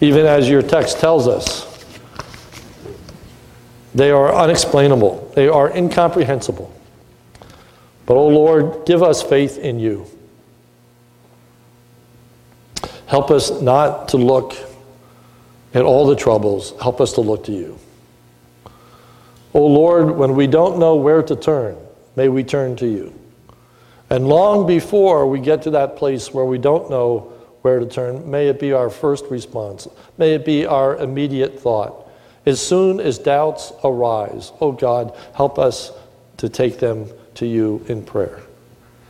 even 0.00 0.24
as 0.24 0.48
your 0.48 0.62
text 0.62 1.00
tells 1.00 1.26
us. 1.26 1.66
They 3.92 4.12
are 4.12 4.32
unexplainable, 4.32 5.32
they 5.34 5.48
are 5.48 5.68
incomprehensible. 5.68 6.72
But, 8.06 8.14
oh 8.14 8.28
Lord, 8.28 8.86
give 8.86 9.02
us 9.02 9.20
faith 9.20 9.58
in 9.58 9.80
you. 9.80 10.06
Help 13.06 13.32
us 13.32 13.60
not 13.60 14.06
to 14.10 14.16
look 14.16 14.54
at 15.74 15.82
all 15.82 16.06
the 16.06 16.14
troubles, 16.14 16.72
help 16.80 17.00
us 17.00 17.14
to 17.14 17.20
look 17.20 17.42
to 17.46 17.52
you. 17.52 17.80
Oh 19.52 19.66
Lord, 19.66 20.12
when 20.12 20.36
we 20.36 20.46
don't 20.46 20.78
know 20.78 20.94
where 20.94 21.24
to 21.24 21.34
turn, 21.34 21.76
may 22.14 22.28
we 22.28 22.44
turn 22.44 22.76
to 22.76 22.86
you. 22.86 23.12
And 24.10 24.28
long 24.28 24.66
before 24.66 25.26
we 25.26 25.40
get 25.40 25.62
to 25.62 25.70
that 25.70 25.96
place 25.96 26.32
where 26.32 26.44
we 26.44 26.58
don't 26.58 26.90
know 26.90 27.32
where 27.62 27.80
to 27.80 27.86
turn, 27.86 28.30
may 28.30 28.48
it 28.48 28.60
be 28.60 28.72
our 28.72 28.90
first 28.90 29.24
response. 29.26 29.88
May 30.18 30.34
it 30.34 30.44
be 30.44 30.66
our 30.66 30.96
immediate 30.96 31.58
thought. 31.58 32.08
As 32.44 32.64
soon 32.64 33.00
as 33.00 33.18
doubts 33.18 33.72
arise, 33.82 34.52
oh 34.60 34.70
God, 34.70 35.16
help 35.34 35.58
us 35.58 35.90
to 36.36 36.48
take 36.48 36.78
them 36.78 37.08
to 37.34 37.46
you 37.46 37.84
in 37.88 38.04
prayer. 38.04 38.40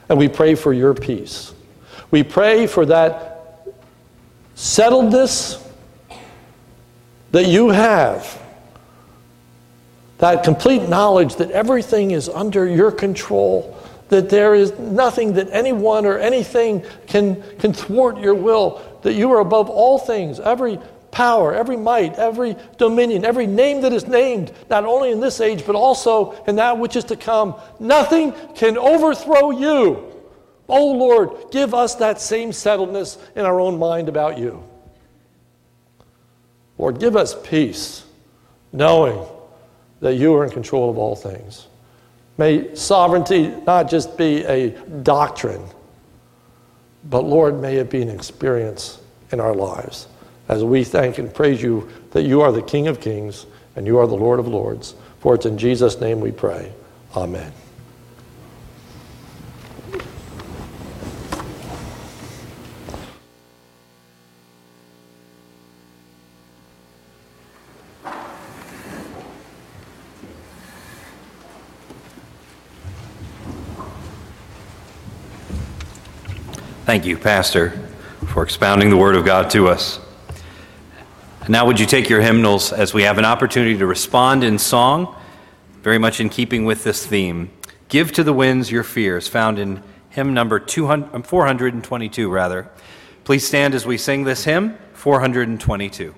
And 0.09 0.18
we 0.18 0.28
pray 0.28 0.55
for 0.55 0.72
your 0.72 0.94
peace. 0.94 1.53
We 2.11 2.22
pray 2.22 2.66
for 2.66 2.86
that 2.86 3.66
settledness 4.55 5.62
that 7.32 7.47
you 7.47 7.68
have 7.68 8.42
that 10.18 10.44
complete 10.44 10.88
knowledge 10.88 11.36
that 11.36 11.51
everything 11.51 12.12
is 12.12 12.28
under 12.28 12.66
your 12.66 12.90
control, 12.90 13.76
that 14.09 14.28
there 14.28 14.54
is 14.54 14.78
nothing 14.78 15.32
that 15.34 15.48
anyone 15.50 16.07
or 16.07 16.18
anything 16.18 16.84
can, 17.07 17.42
can 17.59 17.72
thwart 17.72 18.18
your 18.18 18.34
will, 18.34 18.80
that 19.02 19.14
you 19.14 19.32
are 19.32 19.40
above 19.40 19.68
all 19.68 19.98
things, 19.98 20.38
every 20.40 20.78
power, 21.11 21.54
every 21.54 21.76
might, 21.76 22.14
every 22.18 22.57
dominion, 22.78 23.24
every 23.24 23.46
name 23.46 23.80
that 23.80 23.92
is 23.92 24.07
named, 24.07 24.52
not 24.68 24.84
only 24.84 25.11
in 25.11 25.20
this 25.20 25.40
age, 25.40 25.64
but 25.64 25.74
also 25.74 26.32
in 26.46 26.57
that 26.57 26.78
which 26.78 26.94
is 26.94 27.04
to 27.04 27.16
come. 27.16 27.54
Nothing 27.80 28.32
can 28.54 28.76
overthrow 28.76 29.50
you. 29.50 30.12
Oh 30.68 30.92
Lord, 30.92 31.50
give 31.50 31.74
us 31.74 31.94
that 31.96 32.20
same 32.20 32.50
settledness 32.50 33.18
in 33.34 33.44
our 33.44 33.61
own 33.61 33.78
mind 33.78 34.09
about 34.09 34.38
you. 34.38 34.62
Lord, 36.78 37.00
give 37.00 37.16
us 37.16 37.34
peace, 37.48 38.04
knowing 38.72 39.26
that 40.00 40.16
you 40.16 40.34
are 40.34 40.44
in 40.44 40.50
control 40.50 40.90
of 40.90 40.98
all 40.98 41.16
things. 41.16 41.66
May 42.39 42.74
sovereignty 42.74 43.49
not 43.66 43.89
just 43.89 44.16
be 44.16 44.45
a 44.45 44.70
doctrine, 45.03 45.66
but 47.05 47.24
Lord, 47.24 47.61
may 47.61 47.76
it 47.76 47.91
be 47.91 48.03
an 48.03 48.11
experience 48.11 49.01
in 49.32 49.41
our 49.41 49.55
lives 49.55 50.09
as 50.49 50.62
we 50.62 50.84
thank 50.84 51.18
and 51.18 51.32
praise 51.32 51.62
you 51.62 51.89
that 52.11 52.22
you 52.22 52.41
are 52.43 52.53
the 52.53 52.62
King 52.62 52.89
of 52.89 53.01
kings 53.01 53.47
and 53.74 53.87
you 53.87 53.99
are 53.99 54.07
the 54.07 54.14
Lord 54.14 54.39
of 54.39 54.47
lords. 54.47 54.95
For 55.20 55.34
it's 55.34 55.47
in 55.47 55.59
Jesus' 55.59 56.01
name 56.01 56.20
we 56.20 56.30
pray. 56.30 56.72
Amen. 57.16 57.53
Thank 76.87 77.05
you, 77.05 77.18
Pastor, 77.18 77.70
for 78.28 78.45
expounding 78.45 78.91
the 78.91 78.97
Word 78.97 79.16
of 79.16 79.24
God 79.24 79.51
to 79.51 79.66
us. 79.66 79.99
Now, 81.49 81.66
would 81.66 81.80
you 81.80 81.84
take 81.84 82.09
your 82.09 82.20
hymnals 82.20 82.72
as 82.72 82.95
we 82.95 83.03
have 83.03 83.18
an 83.18 83.24
opportunity 83.24 83.76
to 83.76 83.87
respond 83.89 84.45
in 84.45 84.57
song, 84.57 85.16
very 85.82 85.99
much 85.99 86.20
in 86.20 86.28
keeping 86.28 86.64
with 86.64 86.84
this 86.84 87.05
theme? 87.05 87.51
Give 87.89 88.12
to 88.12 88.22
the 88.22 88.32
winds 88.32 88.70
your 88.70 88.84
fears, 88.84 89.26
found 89.26 89.59
in 89.59 89.82
hymn 90.11 90.32
number 90.32 90.61
200, 90.61 91.26
422, 91.26 92.30
rather. 92.30 92.70
Please 93.24 93.45
stand 93.45 93.74
as 93.74 93.84
we 93.84 93.99
sing 93.99 94.22
this 94.22 94.45
hymn, 94.45 94.78
422. 94.93 96.14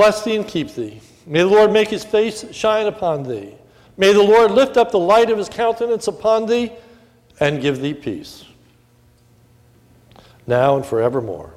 Bless 0.00 0.24
thee 0.24 0.34
and 0.34 0.48
keep 0.48 0.74
thee. 0.74 0.98
May 1.26 1.40
the 1.40 1.48
Lord 1.48 1.72
make 1.72 1.88
his 1.88 2.04
face 2.04 2.50
shine 2.54 2.86
upon 2.86 3.22
thee. 3.22 3.54
May 3.98 4.14
the 4.14 4.22
Lord 4.22 4.50
lift 4.50 4.78
up 4.78 4.90
the 4.90 4.98
light 4.98 5.28
of 5.28 5.36
his 5.36 5.50
countenance 5.50 6.08
upon 6.08 6.46
thee 6.46 6.72
and 7.38 7.60
give 7.60 7.82
thee 7.82 7.92
peace. 7.92 8.46
Now 10.46 10.76
and 10.76 10.86
forevermore. 10.86 11.52